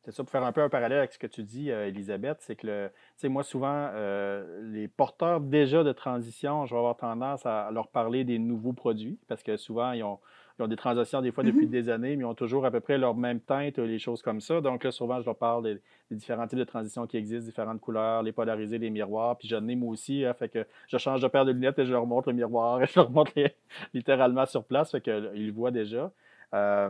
C'est 0.03 0.11
ça, 0.11 0.23
pour 0.23 0.31
faire 0.31 0.43
un 0.43 0.51
peu 0.51 0.61
un 0.61 0.69
parallèle 0.69 0.99
avec 0.99 1.13
ce 1.13 1.17
que 1.17 1.25
tu 1.25 1.41
dis, 1.41 1.71
euh, 1.71 1.87
Elisabeth, 1.87 2.37
c'est 2.41 2.55
que 2.55 2.67
le, 2.67 2.91
tu 3.19 3.27
moi, 3.27 3.41
souvent, 3.41 3.89
euh, 3.95 4.61
les 4.61 4.87
porteurs 4.87 5.39
déjà 5.39 5.83
de 5.83 5.91
transition, 5.93 6.67
je 6.67 6.75
vais 6.75 6.77
avoir 6.77 6.95
tendance 6.95 7.43
à 7.43 7.71
leur 7.71 7.87
parler 7.87 8.23
des 8.23 8.37
nouveaux 8.37 8.73
produits 8.73 9.17
parce 9.27 9.41
que 9.41 9.57
souvent, 9.57 9.93
ils 9.93 10.03
ont, 10.03 10.19
ils 10.57 10.63
ont 10.63 10.67
des 10.67 10.75
transitions 10.77 11.21
des 11.21 11.31
fois 11.31 11.43
depuis 11.43 11.65
Mhm. 11.65 11.71
des 11.71 11.89
années, 11.89 12.15
mais 12.15 12.23
ils 12.23 12.25
ont 12.25 12.33
toujours 12.33 12.65
à 12.65 12.71
peu 12.71 12.79
près 12.79 12.97
leur 12.97 13.13
même 13.15 13.39
teinte, 13.41 13.77
les 13.77 13.99
choses 13.99 14.21
comme 14.21 14.39
ça. 14.39 14.61
Donc 14.61 14.83
là, 14.83 14.91
souvent, 14.91 15.19
je 15.19 15.25
leur 15.25 15.35
parle 15.35 15.63
des, 15.63 15.73
des 16.09 16.15
différents 16.15 16.47
types 16.47 16.59
de 16.59 16.63
transitions 16.63 17.05
qui 17.07 17.17
existent, 17.17 17.45
différentes 17.45 17.81
couleurs, 17.81 18.23
les 18.23 18.31
polarisés, 18.31 18.77
les 18.77 18.89
miroirs. 18.89 19.37
Puis 19.37 19.47
j'en 19.49 19.67
ai 19.67 19.75
moi 19.75 19.91
aussi, 19.91 20.23
hein, 20.23 20.33
fait 20.33 20.49
que 20.49 20.65
je 20.87 20.97
change 20.97 21.21
de 21.21 21.27
paire 21.27 21.43
de 21.45 21.51
lunettes 21.51 21.77
et 21.79 21.85
je 21.85 21.91
leur 21.91 22.05
montre 22.05 22.29
le 22.29 22.35
miroir 22.35 22.81
et 22.81 22.85
je 22.93 22.99
leur 22.99 23.09
montre 23.11 23.31
les- 23.35 23.53
littéralement 23.93 24.45
sur 24.45 24.63
place, 24.63 24.91
fait 24.91 25.01
qu'ils 25.01 25.47
le 25.47 25.51
voient 25.51 25.71
déjà. 25.71 26.11
Euh, 26.53 26.89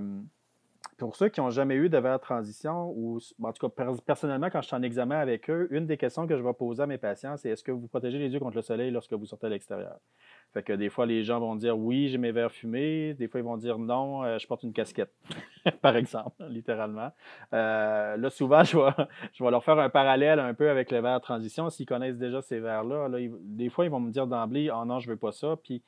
pour 0.98 1.16
ceux 1.16 1.30
qui 1.30 1.42
n'ont 1.42 1.50
jamais 1.50 1.76
eu 1.76 1.90
de 1.90 1.98
verre 1.98 2.20
transition, 2.20 2.94
ou 2.96 3.20
en 3.44 3.52
tout 3.52 3.68
cas, 3.68 3.84
per- 3.86 4.02
personnellement, 4.06 4.50
quand 4.50 4.62
je 4.62 4.68
suis 4.68 4.76
en 4.76 4.82
examen 4.82 5.18
avec 5.18 5.50
eux, 5.50 5.68
une 5.72 5.86
des 5.86 5.98
questions 5.98 6.26
que 6.26 6.38
je 6.38 6.44
vais 6.44 6.54
poser 6.54 6.84
à 6.84 6.88
mes 6.88 6.98
patients, 6.98 7.36
c'est 7.36 7.50
est-ce 7.50 7.64
que 7.64 7.72
vous 7.72 7.88
protégez 7.88 8.18
les 8.18 8.30
yeux 8.34 8.40
contre 8.40 8.56
le 8.56 8.62
soleil 8.62 8.92
lorsque 8.92 9.14
vous 9.14 9.26
sortez 9.26 9.48
à 9.48 9.50
l'extérieur? 9.50 9.98
Fait 10.54 10.64
que 10.64 10.72
des 10.72 10.90
fois, 10.90 11.06
les 11.06 11.24
gens 11.24 11.40
vont 11.42 11.56
dire 11.56 11.78
oui, 11.78 12.08
j'ai 12.08 12.18
mes 12.18 12.32
verres 12.32 12.52
fumés. 12.52 13.14
Des 13.14 13.28
fois, 13.28 13.42
ils 13.42 13.44
vont 13.44 13.58
dire 13.58 13.78
non, 13.78 14.24
euh, 14.24 14.38
je 14.40 14.48
porte 14.48 14.64
une 14.64 14.72
casquette, 14.72 15.14
par 15.82 15.98
exemple, 15.98 16.44
littéralement. 16.50 17.12
Euh, 17.54 18.16
là, 18.16 18.30
souvent, 18.30 18.64
je 18.64 18.78
vais, 18.78 19.06
je 19.34 19.44
vais 19.44 19.52
leur 19.52 19.64
faire 19.64 19.78
un 19.80 19.90
parallèle 19.90 20.40
un 20.40 20.54
peu 20.54 20.70
avec 20.70 20.92
le 20.92 21.02
verre 21.02 21.20
transition. 21.20 21.70
S'ils 21.70 21.86
connaissent 21.86 22.18
déjà 22.18 22.42
ces 22.42 22.60
verres-là, 22.62 23.10
là, 23.10 23.18
des 23.42 23.70
fois, 23.70 23.84
ils 23.84 23.92
vont 23.92 24.00
me 24.00 24.12
dire 24.12 24.28
d'emblée, 24.28 24.72
oh 24.74 24.86
non, 24.86 25.00
je 25.00 25.10
veux 25.10 25.18
pas 25.18 25.34
ça. 25.34 25.58
Puis 25.62 25.84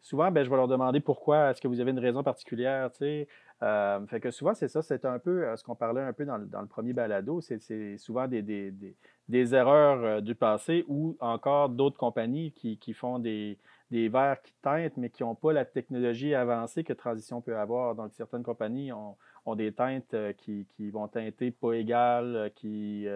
souvent, 0.00 0.30
ben, 0.30 0.44
je 0.44 0.50
vais 0.50 0.56
leur 0.56 0.68
demander 0.68 1.00
pourquoi, 1.00 1.50
est-ce 1.50 1.60
que 1.60 1.68
vous 1.68 1.80
avez 1.80 1.90
une 1.90 1.98
raison 1.98 2.22
particulière, 2.22 2.90
tu 2.92 2.98
sais? 2.98 3.28
Euh, 3.62 4.06
fait 4.06 4.20
que 4.20 4.30
souvent, 4.30 4.54
c'est 4.54 4.68
ça, 4.68 4.82
c'est 4.82 5.04
un 5.04 5.18
peu 5.18 5.44
euh, 5.44 5.56
ce 5.56 5.64
qu'on 5.64 5.74
parlait 5.74 6.00
un 6.02 6.12
peu 6.12 6.24
dans, 6.24 6.36
le- 6.36 6.46
dans 6.46 6.60
le 6.60 6.68
premier 6.68 6.92
balado, 6.92 7.40
c'est 7.40 7.96
souvent 7.98 8.28
des, 8.28 8.40
des, 8.42 8.70
des- 8.70 8.94
des 9.28 9.54
erreurs 9.54 10.04
euh, 10.04 10.20
du 10.20 10.34
passé 10.36 10.84
ou 10.88 11.16
encore 11.20 11.68
d'autres 11.68 11.98
compagnies 11.98 12.52
qui, 12.52 12.78
qui 12.78 12.92
font 12.94 13.18
des, 13.18 13.58
verres 13.90 14.40
qui 14.42 14.54
teintent, 14.62 14.96
mais 14.96 15.10
qui 15.10 15.22
n'ont 15.24 15.34
pas 15.34 15.52
la 15.52 15.64
technologie 15.64 16.34
avancée 16.34 16.84
que 16.84 16.92
Transition 16.92 17.40
peut 17.40 17.56
avoir. 17.58 17.94
Donc, 17.96 18.12
certaines 18.14 18.44
compagnies 18.44 18.92
ont, 18.92 19.16
ont 19.44 19.56
des 19.56 19.72
teintes 19.72 20.14
qui, 20.36 20.66
qui 20.76 20.90
vont 20.90 21.08
teinter 21.08 21.50
pas 21.50 21.72
égales, 21.72 22.52
qui, 22.54 23.06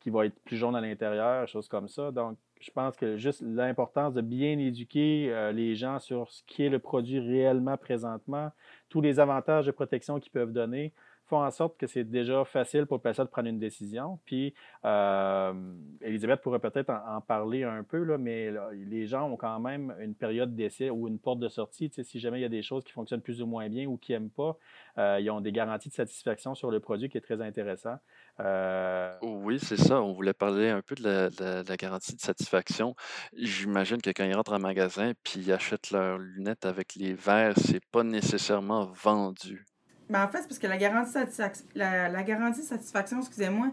qui 0.00 0.10
vont 0.10 0.22
être 0.22 0.38
plus 0.44 0.56
jaunes 0.56 0.76
à 0.76 0.80
l'intérieur, 0.80 1.48
choses 1.48 1.68
comme 1.68 1.88
ça. 1.88 2.10
Donc, 2.12 2.36
je 2.60 2.70
pense 2.70 2.96
que 2.96 3.16
juste 3.16 3.42
l'importance 3.42 4.14
de 4.14 4.20
bien 4.20 4.58
éduquer 4.58 5.28
euh, 5.30 5.52
les 5.52 5.74
gens 5.74 5.98
sur 5.98 6.30
ce 6.30 6.42
qui 6.46 6.64
est 6.64 6.68
le 6.68 6.78
produit 6.78 7.18
réellement 7.18 7.76
présentement, 7.76 8.50
tous 8.88 9.00
les 9.00 9.20
avantages 9.20 9.66
de 9.66 9.70
protection 9.70 10.18
qu'ils 10.20 10.32
peuvent 10.32 10.52
donner, 10.52 10.92
font 11.28 11.42
en 11.42 11.50
sorte 11.50 11.76
que 11.76 11.86
c'est 11.86 12.04
déjà 12.04 12.44
facile 12.44 12.86
pour 12.86 12.96
le 12.98 13.02
patient 13.02 13.24
de 13.24 13.28
prendre 13.30 13.48
une 13.48 13.58
décision. 13.58 14.18
Puis, 14.24 14.54
euh, 14.84 15.52
Elisabeth 16.00 16.40
pourrait 16.40 16.60
peut-être 16.60 16.90
en, 16.90 17.20
parler 17.20 17.64
un 17.64 17.82
peu, 17.82 18.02
là, 18.04 18.16
mais 18.18 18.52
les 18.74 19.06
gens 19.06 19.28
ont 19.30 19.36
quand 19.36 19.58
même 19.58 19.94
une 20.00 20.14
période 20.14 20.54
d'essai 20.54 20.90
ou 20.90 21.08
une 21.08 21.18
porte 21.18 21.40
de 21.40 21.48
sortie. 21.48 21.90
Si 22.02 22.20
jamais 22.20 22.38
il 22.38 22.42
y 22.42 22.46
a 22.46 22.48
des 22.48 22.62
choses 22.62 22.84
qui 22.84 22.92
fonctionnent 22.92 23.20
plus 23.22 23.42
ou 23.42 23.46
moins 23.46 23.68
bien 23.68 23.86
ou 23.86 23.96
qui 23.96 24.12
n'aiment 24.12 24.30
pas, 24.30 24.56
euh, 24.98 25.18
ils 25.20 25.28
ont 25.30 25.40
des 25.40 25.52
garanties 25.52 25.88
de 25.88 25.94
satisfaction 25.94 26.54
sur 26.54 26.70
le 26.70 26.80
produit 26.80 27.08
qui 27.08 27.18
est 27.18 27.22
très 27.22 27.40
intéressant. 27.42 27.96
Euh, 28.40 29.12
Oui, 29.22 29.58
c'est 29.58 29.76
ça. 29.78 30.00
On 30.00 30.12
voulait 30.12 30.32
parler 30.34 30.68
un 30.68 30.82
peu 30.82 30.94
de 30.94 31.02
la, 31.02 31.30
de 31.30 31.42
la- 31.44 31.62
de 31.64 31.68
la 31.68 31.76
garantie 31.76 32.14
de 32.14 32.20
satisfaction. 32.20 32.94
J'imagine 33.36 34.00
que 34.00 34.10
quand 34.10 34.24
ils 34.24 34.34
rentrent 34.34 34.52
en 34.52 34.58
magasin 34.58 35.12
puis 35.24 35.40
ils 35.40 35.52
achètent 35.52 35.90
leurs 35.90 36.18
lunettes 36.18 36.66
avec 36.66 36.94
les 36.94 37.14
verres, 37.14 37.54
c'est 37.56 37.84
pas 37.90 38.04
nécessairement 38.04 38.84
vendu. 38.86 39.64
Ben, 40.08 40.24
en 40.24 40.28
fait, 40.28 40.38
c'est 40.38 40.48
parce 40.48 40.58
que 40.58 40.66
la 40.66 40.76
garantie, 40.76 41.12
satisfac- 41.12 41.64
la, 41.74 42.08
la 42.08 42.22
garantie 42.22 42.62
satisfaction, 42.62 43.18
excusez-moi, 43.18 43.68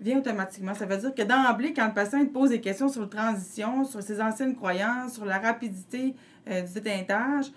vient 0.00 0.18
automatiquement. 0.18 0.74
Ça 0.74 0.86
veut 0.86 0.96
dire 0.96 1.14
que 1.14 1.22
d'emblée, 1.22 1.72
quand 1.74 1.86
le 1.86 1.92
patient 1.92 2.20
te 2.24 2.30
pose 2.30 2.50
des 2.50 2.60
questions 2.60 2.88
sur 2.88 3.02
la 3.02 3.08
transition, 3.08 3.84
sur 3.84 4.02
ses 4.02 4.20
anciennes 4.20 4.54
croyances, 4.56 5.14
sur 5.14 5.24
la 5.24 5.38
rapidité 5.38 6.14
euh, 6.48 6.62
du 6.62 6.72
déteintage, 6.74 7.52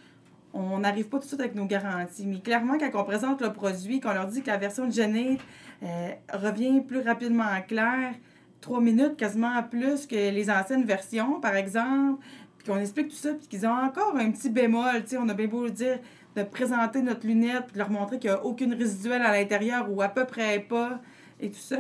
on 0.54 0.80
n'arrive 0.80 1.08
pas 1.08 1.17
tout 1.17 1.24
de 1.24 1.28
suite 1.28 1.39
avec 1.39 1.56
nos 1.56 1.65
garanties. 1.65 2.26
Mais 2.28 2.41
clairement, 2.41 2.78
quand 2.78 2.89
on 2.95 3.04
présente 3.06 3.41
le 3.41 3.54
produit, 3.54 4.02
qu'on 4.02 4.12
leur 4.12 4.28
dit 4.28 4.41
que 4.41 4.47
la 4.47 4.58
version 4.58 4.86
de 4.86 4.91
Genève 4.91 5.41
euh, 5.84 6.10
revient 6.34 6.82
plus 6.82 7.00
rapidement 7.00 7.45
en 7.45 7.62
clair, 7.62 8.13
trois 8.60 8.82
minutes 8.82 9.15
quasiment 9.15 9.63
plus 9.63 10.06
que 10.06 10.15
les 10.15 10.50
anciennes 10.52 10.84
versions, 10.84 11.39
par 11.39 11.56
exemple, 11.56 12.21
puis 12.58 12.67
qu'on 12.67 12.78
explique 12.80 13.08
tout 13.08 13.15
ça, 13.15 13.34
puis 13.34 13.47
qu'ils 13.47 13.65
ont 13.65 13.71
encore 13.71 14.15
un 14.17 14.30
petit 14.32 14.50
bémol, 14.50 15.04
on 15.17 15.30
a 15.30 15.34
bien 15.34 15.47
beau 15.47 15.63
le 15.63 15.71
dire, 15.71 16.00
de 16.35 16.43
présenter 16.43 17.01
notre 17.01 17.27
lunette, 17.27 17.73
de 17.73 17.77
leur 17.77 17.89
montrer 17.89 18.19
qu'il 18.19 18.29
n'y 18.29 18.35
a 18.35 18.43
aucune 18.45 18.73
résiduelle 18.73 19.21
à 19.21 19.31
l'intérieur 19.31 19.87
ou 19.91 20.01
à 20.01 20.07
peu 20.07 20.25
près 20.25 20.59
pas, 20.59 20.99
et 21.39 21.49
tout 21.49 21.59
ça. 21.59 21.77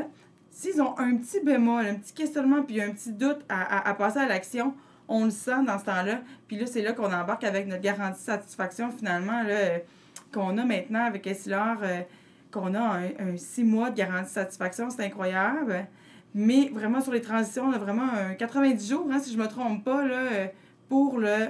S'ils 0.49 0.81
ont 0.81 0.97
un 0.99 1.15
petit 1.15 1.39
bémol, 1.39 1.85
un 1.85 1.95
petit 1.95 2.13
questionnement, 2.13 2.61
puis 2.63 2.81
un 2.81 2.91
petit 2.91 3.13
doute 3.13 3.39
à, 3.47 3.89
à- 3.89 3.93
passer 3.93 4.19
à 4.19 4.27
l'action, 4.27 4.73
on 5.07 5.25
le 5.25 5.31
sent 5.31 5.63
dans 5.65 5.79
ce 5.79 5.85
temps-là. 5.85 6.21
Puis 6.47 6.57
là, 6.57 6.65
c'est 6.65 6.81
là 6.81 6.91
qu'on 6.93 7.11
embarque 7.11 7.43
avec 7.45 7.67
notre 7.67 7.81
garantie 7.81 8.19
de 8.19 8.25
satisfaction, 8.25 8.91
finalement, 8.91 9.43
là, 9.43 9.53
euh, 9.53 9.77
qu'on 10.33 10.57
a 10.57 10.65
maintenant 10.65 11.05
avec 11.05 11.25
Essilor, 11.27 11.77
euh, 11.83 12.01
qu'on 12.51 12.73
a 12.75 12.79
un, 12.81 13.03
un 13.19 13.37
six 13.37 13.63
mois 13.63 13.89
de 13.89 13.95
garantie 13.95 14.29
de 14.29 14.33
satisfaction. 14.35 14.89
C'est 14.89 15.05
incroyable. 15.05 15.87
Mais 16.33 16.69
vraiment, 16.73 17.01
sur 17.01 17.11
les 17.13 17.21
transitions, 17.21 17.65
on 17.65 17.73
a 17.73 17.77
vraiment 17.77 18.03
un 18.29 18.33
90 18.35 18.89
jours, 18.89 19.07
hein, 19.11 19.19
si 19.19 19.31
je 19.33 19.37
ne 19.37 19.43
me 19.43 19.47
trompe 19.47 19.83
pas, 19.83 20.05
là, 20.05 20.15
euh, 20.15 20.47
pour 20.89 21.17
le 21.17 21.47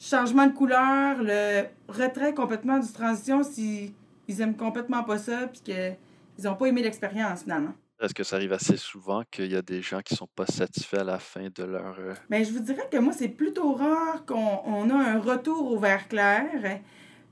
changement 0.00 0.46
de 0.46 0.52
couleur, 0.52 1.22
le 1.22 1.64
retrait 1.88 2.34
complètement 2.34 2.78
du 2.78 2.90
transition 2.90 3.44
s'ils 3.44 3.92
ils 4.26 4.40
aiment 4.40 4.56
complètement 4.56 5.04
pas 5.04 5.18
ça, 5.18 5.48
puis 5.48 5.60
qu'ils 5.60 6.44
n'ont 6.44 6.54
pas 6.54 6.66
aimé 6.66 6.82
l'expérience, 6.82 7.42
finalement. 7.42 7.74
Est-ce 8.00 8.14
que 8.14 8.24
ça 8.24 8.36
arrive 8.36 8.54
assez 8.54 8.78
souvent 8.78 9.22
qu'il 9.30 9.50
y 9.52 9.56
a 9.56 9.60
des 9.60 9.82
gens 9.82 10.00
qui 10.00 10.14
sont 10.14 10.28
pas 10.34 10.46
satisfaits 10.46 11.00
à 11.00 11.04
la 11.04 11.18
fin 11.18 11.48
de 11.54 11.64
leur... 11.64 11.98
euh, 11.98 12.14
Mais 12.30 12.44
je 12.44 12.52
vous 12.52 12.60
dirais 12.60 12.88
que 12.90 12.96
moi, 12.96 13.12
c'est 13.12 13.28
plutôt 13.28 13.74
rare 13.74 14.24
qu'on 14.24 14.62
on 14.64 14.88
a 14.88 14.94
un 14.94 15.18
retour 15.18 15.70
au 15.70 15.78
vert 15.78 16.08
clair. 16.08 16.46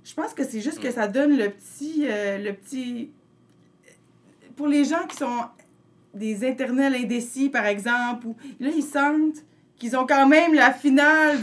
Je 0.05 0.15
pense 0.15 0.35
que 0.35 0.45
c'est 0.45 0.61
juste 0.61 0.81
que 0.81 0.91
ça 0.91 1.09
donne 1.09 1.39
le 1.39 1.49
petit, 1.49 2.05
euh, 2.07 2.37
le 2.37 2.53
petit. 2.53 3.13
Pour 4.57 4.67
les 4.67 4.85
gens 4.85 5.07
qui 5.07 5.17
sont 5.17 5.45
des 6.13 6.47
internels 6.47 6.95
indécis, 6.95 7.49
par 7.49 7.65
exemple, 7.65 8.27
ou 8.27 8.37
là, 8.61 8.69
ils 8.69 8.83
sentent 8.83 9.45
qu'ils 9.79 9.97
ont 9.97 10.07
quand 10.07 10.27
même 10.27 10.55
la 10.55 10.73
finale 10.73 11.39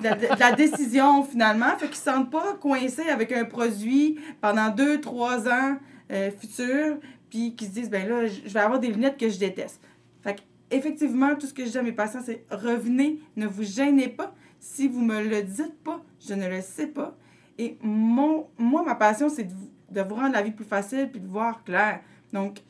de, 0.00 0.38
la, 0.38 0.52
décision, 0.52 1.24
finalement. 1.24 1.70
Fait 1.76 1.86
qu'ils 1.86 1.90
ne 1.90 1.94
se 1.94 2.02
sentent 2.02 2.30
pas 2.30 2.54
coincés 2.60 3.08
avec 3.08 3.32
un 3.32 3.44
produit 3.44 4.18
pendant 4.40 4.68
deux, 4.68 5.00
trois 5.00 5.48
ans 5.48 5.76
euh, 6.12 6.30
futurs, 6.38 6.98
puis 7.30 7.54
qu'ils 7.56 7.68
se 7.68 7.72
disent, 7.72 7.90
ben 7.90 8.08
là, 8.08 8.26
je 8.26 8.48
vais 8.48 8.60
avoir 8.60 8.78
des 8.78 8.88
lunettes 8.88 9.18
que 9.18 9.28
je 9.28 9.38
déteste. 9.38 9.80
Fait 10.22 10.36
effectivement, 10.70 11.34
tout 11.34 11.46
ce 11.46 11.54
que 11.54 11.64
je 11.64 11.70
dis 11.70 11.78
à 11.78 11.82
mes 11.82 11.92
patients, 11.92 12.22
c'est 12.24 12.44
revenez, 12.50 13.20
ne 13.36 13.46
vous 13.46 13.64
gênez 13.64 14.08
pas. 14.08 14.34
Si 14.60 14.88
vous 14.88 15.00
me 15.00 15.22
le 15.22 15.42
dites 15.42 15.78
pas, 15.82 16.02
je 16.26 16.34
ne 16.34 16.48
le 16.48 16.60
sais 16.60 16.86
pas. 16.86 17.16
Et 17.58 17.76
mon, 17.82 18.46
moi, 18.56 18.82
ma 18.82 18.94
passion, 18.94 19.28
c'est 19.28 19.44
de, 19.44 19.54
de 19.90 20.00
vous 20.00 20.14
rendre 20.14 20.32
la 20.32 20.42
vie 20.42 20.52
plus 20.52 20.64
facile 20.64 21.10
puis 21.10 21.20
de 21.20 21.26
voir 21.26 21.64
clair. 21.64 22.00
Donc, 22.32 22.60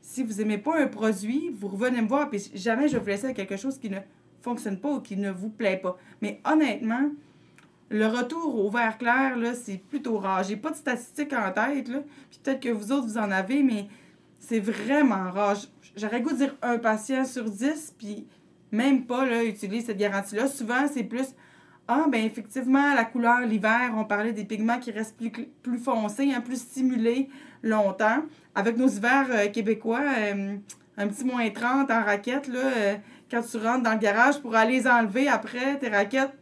si 0.00 0.22
vous 0.22 0.40
aimez 0.40 0.58
pas 0.58 0.80
un 0.80 0.86
produit, 0.86 1.50
vous 1.56 1.68
revenez 1.68 2.02
me 2.02 2.08
voir, 2.08 2.28
puis 2.28 2.50
jamais 2.54 2.88
je 2.88 2.94
vais 2.94 2.98
vous 2.98 3.06
laisser 3.06 3.24
avec 3.26 3.36
quelque 3.36 3.56
chose 3.56 3.78
qui 3.78 3.88
ne 3.88 3.98
fonctionne 4.42 4.78
pas 4.78 4.90
ou 4.90 5.00
qui 5.00 5.16
ne 5.16 5.30
vous 5.30 5.48
plaît 5.48 5.76
pas. 5.76 5.96
Mais 6.20 6.40
honnêtement, 6.44 7.10
le 7.90 8.06
retour 8.06 8.64
au 8.64 8.70
vert 8.70 8.98
clair, 8.98 9.36
c'est 9.54 9.78
plutôt 9.78 10.18
rare. 10.18 10.42
J'ai 10.42 10.56
pas 10.56 10.70
de 10.70 10.76
statistiques 10.76 11.32
en 11.32 11.50
tête, 11.52 11.88
là, 11.88 12.02
puis 12.30 12.40
peut-être 12.42 12.60
que 12.60 12.70
vous 12.70 12.92
autres, 12.92 13.06
vous 13.06 13.18
en 13.18 13.30
avez, 13.30 13.62
mais 13.62 13.88
c'est 14.38 14.60
vraiment 14.60 15.30
rare. 15.30 15.56
J'aurais 15.96 16.20
goût 16.22 16.32
de 16.32 16.36
dire 16.36 16.56
un 16.62 16.78
patient 16.78 17.24
sur 17.24 17.44
dix, 17.44 17.94
puis 17.96 18.26
même 18.70 19.04
pas, 19.04 19.26
là, 19.26 19.40
cette 19.54 19.98
garantie-là. 19.98 20.48
Souvent, 20.48 20.86
c'est 20.92 21.04
plus 21.04 21.34
ah, 21.88 22.06
ben 22.08 22.24
effectivement, 22.24 22.94
la 22.94 23.04
couleur, 23.04 23.40
l'hiver, 23.40 23.92
on 23.96 24.04
parlait 24.04 24.32
des 24.32 24.44
pigments 24.44 24.78
qui 24.78 24.92
restent 24.92 25.16
plus, 25.16 25.30
plus 25.62 25.78
foncés, 25.78 26.32
hein, 26.32 26.40
plus 26.40 26.60
stimulés 26.60 27.28
longtemps. 27.62 28.22
Avec 28.54 28.76
nos 28.76 28.88
hivers 28.88 29.26
euh, 29.30 29.48
québécois, 29.48 30.00
euh, 30.16 30.56
un 30.96 31.08
petit 31.08 31.24
moins 31.24 31.50
30 31.50 31.90
en 31.90 32.04
raquette, 32.04 32.46
là, 32.48 32.60
euh, 32.60 32.94
quand 33.32 33.42
tu 33.42 33.56
rentres 33.56 33.82
dans 33.82 33.92
le 33.92 33.98
garage 33.98 34.40
pour 34.40 34.54
aller 34.54 34.80
les 34.80 34.86
enlever 34.86 35.26
après, 35.26 35.78
tes 35.78 35.88
raquettes, 35.88 36.34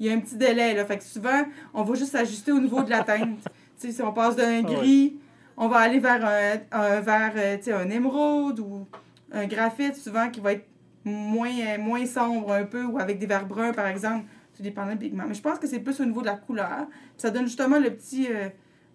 il 0.00 0.06
y 0.06 0.10
a 0.10 0.14
un 0.14 0.20
petit 0.20 0.36
délai. 0.36 0.74
Là, 0.74 0.84
fait 0.86 0.98
que 0.98 1.04
souvent, 1.04 1.44
on 1.74 1.82
va 1.82 1.94
juste 1.94 2.12
s'ajuster 2.12 2.52
au 2.52 2.58
niveau 2.58 2.82
de 2.82 2.90
la 2.90 3.02
teinte. 3.02 3.38
si 3.76 3.94
on 4.02 4.12
passe 4.12 4.34
d'un 4.34 4.64
Ah 4.64 4.68
ouais. 4.68 4.74
gris, 4.74 5.16
on 5.56 5.68
va 5.68 5.78
aller 5.78 5.98
vers 5.98 6.24
un, 6.24 6.58
un, 6.72 7.00
vers, 7.00 7.32
euh, 7.36 7.58
un 7.78 7.90
émeraude 7.90 8.60
ou 8.60 8.86
un 9.30 9.46
graphite, 9.46 9.96
souvent, 9.96 10.30
qui 10.30 10.40
va 10.40 10.54
être 10.54 10.66
moins, 11.04 11.78
moins 11.78 12.06
sombre 12.06 12.52
un 12.52 12.64
peu, 12.64 12.84
ou 12.84 12.98
avec 12.98 13.18
des 13.18 13.26
verts 13.26 13.46
bruns, 13.46 13.72
par 13.72 13.86
exemple. 13.86 14.24
Tout 14.56 14.62
dépendant 14.62 14.92
du 14.92 14.98
pigment. 14.98 15.24
Mais 15.28 15.34
je 15.34 15.42
pense 15.42 15.58
que 15.58 15.66
c'est 15.66 15.80
plus 15.80 16.00
au 16.00 16.04
niveau 16.04 16.20
de 16.20 16.26
la 16.26 16.36
couleur. 16.36 16.86
Puis 16.88 17.18
ça 17.18 17.30
donne 17.30 17.44
justement 17.44 17.78
le 17.78 17.90
petit, 17.90 18.26
euh, 18.28 18.48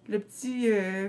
le 0.08 0.18
petit 0.18 0.64
euh, 0.66 1.08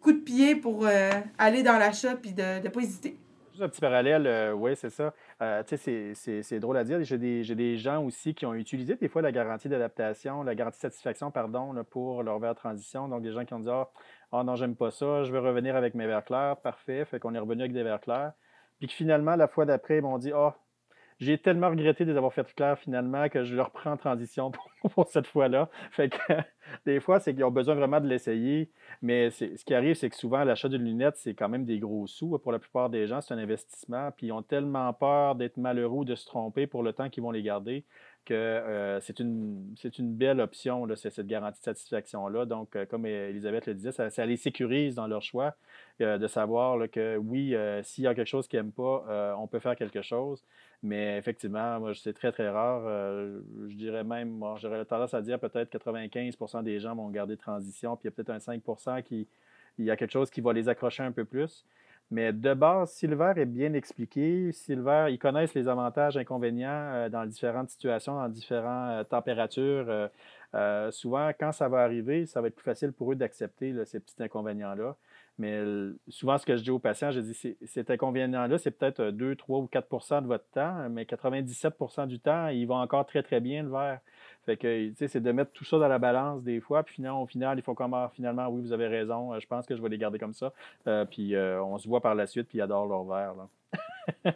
coup 0.00 0.12
de 0.12 0.18
pied 0.18 0.54
pour 0.54 0.86
euh, 0.86 1.10
aller 1.36 1.62
dans 1.62 1.76
l'achat 1.78 2.14
puis 2.14 2.32
de 2.32 2.62
ne 2.62 2.68
pas 2.68 2.80
hésiter. 2.80 3.18
Un 3.62 3.68
petit 3.68 3.80
parallèle, 3.80 4.54
oui, 4.54 4.74
c'est 4.74 4.88
ça. 4.88 5.12
Euh, 5.42 5.62
c'est- 5.66 6.60
drôle 6.60 6.78
à 6.78 6.84
dire. 6.84 7.02
J'ai 7.02 7.18
des, 7.18 7.76
gens 7.76 8.02
aussi 8.02 8.34
qui 8.34 8.46
ont 8.46 8.54
utilisé 8.54 8.96
des 8.96 9.08
fois 9.08 9.20
la 9.20 9.32
garantie 9.32 9.68
d'adaptation, 9.68 10.42
la 10.42 10.54
garantie 10.54 10.78
de 10.78 10.82
satisfaction, 10.82 11.30
pardon, 11.30 11.84
pour 11.90 12.22
leur 12.22 12.38
verre 12.38 12.54
transition. 12.54 13.06
Donc, 13.06 13.22
des 13.22 13.32
gens 13.32 13.44
qui 13.44 13.52
ont 13.52 13.60
dit 13.60 13.68
Ah, 13.70 13.90
ah 14.32 14.44
non, 14.44 14.56
j'aime 14.56 14.76
pas 14.76 14.90
ça, 14.90 15.24
je 15.24 15.32
veux 15.32 15.40
revenir 15.40 15.76
avec 15.76 15.94
mes 15.94 16.06
verres 16.06 16.24
clairs. 16.24 16.56
Parfait. 16.56 17.04
Fait 17.04 17.20
qu'on 17.20 17.34
est 17.34 17.38
revenu 17.38 17.60
avec 17.60 17.74
des 17.74 17.82
verres 17.82 18.00
clairs. 18.00 18.32
Puis 18.78 18.88
que 18.88 18.94
finalement, 18.94 19.36
la 19.36 19.46
fois 19.46 19.66
d'après, 19.66 19.98
ils 19.98 20.02
m'ont 20.02 20.16
dit 20.18 20.32
Ah, 20.34 20.56
j'ai 21.20 21.36
tellement 21.36 21.68
regretté 21.68 22.06
de 22.06 22.10
les 22.10 22.16
avoir 22.16 22.32
fait 22.32 22.52
clairs 22.54 22.78
finalement 22.78 23.28
que 23.28 23.44
je 23.44 23.54
le 23.54 23.60
reprends 23.60 23.92
en 23.92 23.96
transition 23.98 24.50
pour, 24.94 25.06
cette 25.08 25.26
fois-là. 25.26 25.68
Fait 25.92 26.08
que 26.08 26.32
des 26.86 26.98
fois, 26.98 27.20
c'est 27.20 27.34
qu'ils 27.34 27.44
ont 27.44 27.50
besoin 27.50 27.74
vraiment 27.74 28.00
de 28.00 28.08
l'essayer. 28.08 28.70
Mais 29.02 29.30
ce 29.30 29.62
qui 29.64 29.74
arrive, 29.74 29.94
c'est 29.94 30.08
que 30.08 30.16
souvent, 30.16 30.42
l'achat 30.44 30.68
d'une 30.68 30.82
lunette, 30.82 31.16
c'est 31.16 31.34
quand 31.34 31.50
même 31.50 31.66
des 31.66 31.78
gros 31.78 32.06
sous. 32.06 32.38
Pour 32.38 32.52
la 32.52 32.58
plupart 32.58 32.88
des 32.88 33.06
gens, 33.06 33.20
c'est 33.20 33.34
un 33.34 33.38
investissement. 33.38 34.10
Puis 34.16 34.28
ils 34.28 34.32
ont 34.32 34.42
tellement 34.42 34.92
peur 34.94 35.34
d'être 35.34 35.58
malheureux 35.58 35.98
ou 35.98 36.04
de 36.04 36.14
se 36.14 36.24
tromper 36.24 36.66
pour 36.66 36.82
le 36.82 36.94
temps 36.94 37.10
qu'ils 37.10 37.22
vont 37.22 37.32
les 37.32 37.42
garder 37.42 37.84
que 38.24 38.34
euh, 38.34 39.00
c'est 39.00 39.18
une, 39.20 39.74
belle 40.00 40.40
option, 40.40 40.86
cette 40.96 41.26
garantie 41.26 41.60
de 41.60 41.64
satisfaction-là. 41.64 42.46
Donc, 42.46 42.76
euh, 42.76 42.86
comme 42.86 43.06
Elisabeth 43.06 43.66
le 43.66 43.74
disait, 43.74 43.92
ça, 43.92 44.26
les 44.26 44.36
sécurise 44.36 44.94
dans 44.94 45.06
leur 45.06 45.22
choix 45.22 45.54
euh, 46.00 46.18
de 46.18 46.26
savoir 46.26 46.78
que 46.90 47.16
oui, 47.16 47.54
euh, 47.54 47.82
s'il 47.82 48.04
y 48.04 48.06
a 48.06 48.14
quelque 48.14 48.28
chose 48.28 48.48
qu'ils 48.48 48.58
n'aiment 48.60 48.72
pas, 48.72 49.04
euh, 49.08 49.34
on 49.38 49.46
peut 49.46 49.58
faire 49.58 49.76
quelque 49.76 50.02
chose. 50.02 50.44
Mais 50.82 51.18
effectivement, 51.18 51.92
c'est 51.94 52.14
très, 52.14 52.32
très 52.32 52.48
rare. 52.48 52.82
Euh, 52.86 53.40
je 53.68 53.74
dirais 53.74 54.04
même, 54.04 54.42
j'aurais 54.56 54.84
tendance 54.84 55.14
à 55.14 55.22
dire 55.22 55.38
peut-être 55.38 55.70
95% 55.70 56.62
des 56.62 56.80
gens 56.80 56.94
vont 56.94 57.08
garder 57.10 57.36
transition, 57.36 57.96
puis 57.96 58.04
il 58.04 58.06
y 58.06 58.12
a 58.12 58.12
peut-être 58.12 58.30
un 58.30 58.40
5 58.40 58.62
qui 59.04 59.28
il 59.78 59.86
y 59.86 59.90
a 59.90 59.96
quelque 59.96 60.12
chose 60.12 60.30
qui 60.30 60.40
va 60.40 60.52
les 60.52 60.68
accrocher 60.68 61.02
un 61.02 61.12
peu 61.12 61.24
plus. 61.24 61.64
Mais 62.10 62.32
de 62.32 62.54
base, 62.54 62.92
si 62.92 63.06
le 63.06 63.14
verre 63.16 63.38
est 63.38 63.46
bien 63.46 63.72
expliqué, 63.72 64.50
si 64.52 64.74
le 64.74 64.82
verre, 64.82 65.08
ils 65.08 65.18
connaissent 65.18 65.54
les 65.54 65.68
avantages, 65.68 66.16
inconvénients 66.16 66.68
euh, 66.70 67.08
dans 67.08 67.24
différentes 67.24 67.70
situations, 67.70 68.14
dans 68.16 68.28
différentes 68.28 68.90
euh, 68.90 69.04
températures. 69.04 70.08
euh, 70.54 70.90
souvent, 70.90 71.30
quand 71.38 71.52
ça 71.52 71.68
va 71.68 71.82
arriver, 71.82 72.26
ça 72.26 72.40
va 72.40 72.48
être 72.48 72.56
plus 72.56 72.64
facile 72.64 72.92
pour 72.92 73.12
eux 73.12 73.14
d'accepter 73.14 73.74
ces 73.84 74.00
petits 74.00 74.20
inconvénients-là. 74.22 74.96
Mais 75.40 75.58
souvent, 76.08 76.36
ce 76.36 76.44
que 76.44 76.54
je 76.54 76.62
dis 76.62 76.70
aux 76.70 76.78
patients, 76.78 77.12
je 77.12 77.20
dis, 77.20 77.56
cet 77.64 77.90
inconvénient-là, 77.90 78.58
c'est 78.58 78.70
peut-être 78.70 79.00
euh, 79.00 79.10
2, 79.10 79.36
3 79.36 79.60
ou 79.60 79.68
4% 79.72 80.20
de 80.20 80.26
votre 80.26 80.44
temps, 80.50 80.86
mais 80.90 81.04
97% 81.04 82.06
du 82.06 82.20
temps, 82.20 82.48
il 82.48 82.66
va 82.66 82.74
encore 82.74 83.06
très, 83.06 83.22
très 83.22 83.40
bien, 83.40 83.62
le 83.62 83.70
verre. 83.70 84.00
Fait 84.50 84.56
que, 84.56 84.88
tu 84.88 84.94
sais, 84.96 85.06
c'est 85.06 85.20
de 85.20 85.30
mettre 85.30 85.52
tout 85.52 85.64
ça 85.64 85.78
dans 85.78 85.86
la 85.86 86.00
balance 86.00 86.42
des 86.42 86.58
fois, 86.60 86.82
puis 86.82 86.96
finalement, 86.96 87.22
au 87.22 87.26
final, 87.26 87.56
il 87.56 87.62
faut 87.62 87.74
comment, 87.74 88.08
finalement, 88.08 88.48
oui, 88.48 88.60
vous 88.62 88.72
avez 88.72 88.88
raison, 88.88 89.32
euh, 89.32 89.38
je 89.38 89.46
pense 89.46 89.64
que 89.64 89.76
je 89.76 89.80
vais 89.80 89.88
les 89.88 89.96
garder 89.96 90.18
comme 90.18 90.34
ça. 90.34 90.52
Euh, 90.88 91.04
puis 91.04 91.36
euh, 91.36 91.62
on 91.62 91.78
se 91.78 91.86
voit 91.86 92.00
par 92.00 92.16
la 92.16 92.26
suite, 92.26 92.48
puis 92.48 92.58
ils 92.58 92.60
adorent 92.60 92.88
leur 92.88 93.04
verre. 93.04 93.34
Là. 93.36 94.34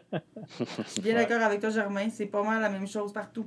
Je 0.61 0.83
suis 0.85 1.03
bien 1.03 1.15
d'accord 1.17 1.43
avec 1.43 1.59
toi, 1.59 1.71
Germain. 1.71 2.09
C'est 2.11 2.27
pas 2.27 2.45
mal 2.45 2.61
la 2.61 2.69
même 2.69 2.87
chose 2.87 3.13
partout. 3.13 3.47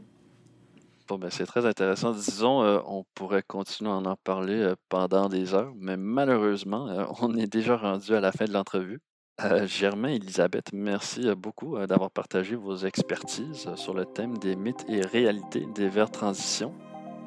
Bon, 1.07 1.17
ben, 1.17 1.29
c'est 1.29 1.45
très 1.45 1.65
intéressant. 1.65 2.11
Disons, 2.11 2.63
euh, 2.63 2.79
on 2.85 3.05
pourrait 3.15 3.43
continuer 3.43 3.91
à 3.91 3.93
en 3.93 4.15
parler 4.17 4.59
euh, 4.59 4.75
pendant 4.89 5.29
des 5.29 5.53
heures, 5.53 5.71
mais 5.79 5.95
malheureusement, 5.95 6.89
euh, 6.89 7.05
on 7.21 7.33
est 7.37 7.47
déjà 7.47 7.77
rendu 7.77 8.13
à 8.13 8.19
la 8.19 8.33
fin 8.33 8.43
de 8.43 8.51
l'entrevue. 8.51 8.99
Euh, 9.43 9.67
Germain, 9.67 10.09
Elisabeth, 10.09 10.73
merci 10.73 11.27
euh, 11.27 11.35
beaucoup 11.35 11.77
euh, 11.77 11.85
d'avoir 11.85 12.09
partagé 12.09 12.55
vos 12.55 12.75
expertises 12.75 13.67
euh, 13.67 13.75
sur 13.75 13.93
le 13.93 14.03
thème 14.05 14.35
des 14.39 14.55
mythes 14.55 14.83
et 14.89 15.01
réalités 15.01 15.67
des 15.75 15.89
verres 15.89 16.09
transition. 16.09 16.73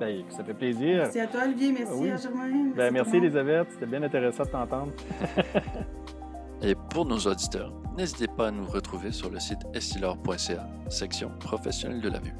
Ben, 0.01 0.25
ça 0.29 0.42
fait 0.42 0.55
plaisir. 0.55 1.03
Merci 1.03 1.20
à 1.20 1.29
toi, 1.29 1.42
Olivier. 1.44 1.70
Merci 1.73 1.92
Oui. 1.94 2.11
à 2.11 2.16
Germain. 2.16 2.49
Merci, 2.49 2.75
Ben, 2.77 2.92
merci, 2.92 3.12
monde. 3.14 3.25
Elisabeth. 3.25 3.68
C'était 3.70 3.87
bien 3.87 4.03
intéressant 4.03 4.42
de 4.44 4.49
t'entendre. 4.49 4.92
Et 6.62 6.75
pour 6.90 7.07
nos 7.07 7.18
auditeurs, 7.18 7.73
n'hésitez 7.96 8.27
pas 8.27 8.49
à 8.49 8.51
nous 8.51 8.66
retrouver 8.66 9.12
sur 9.12 9.31
le 9.31 9.38
site 9.38 9.61
essilor.ca, 9.73 10.68
section 10.88 11.31
professionnelle 11.38 12.01
de 12.01 12.09
la 12.09 12.18
vue. 12.18 12.35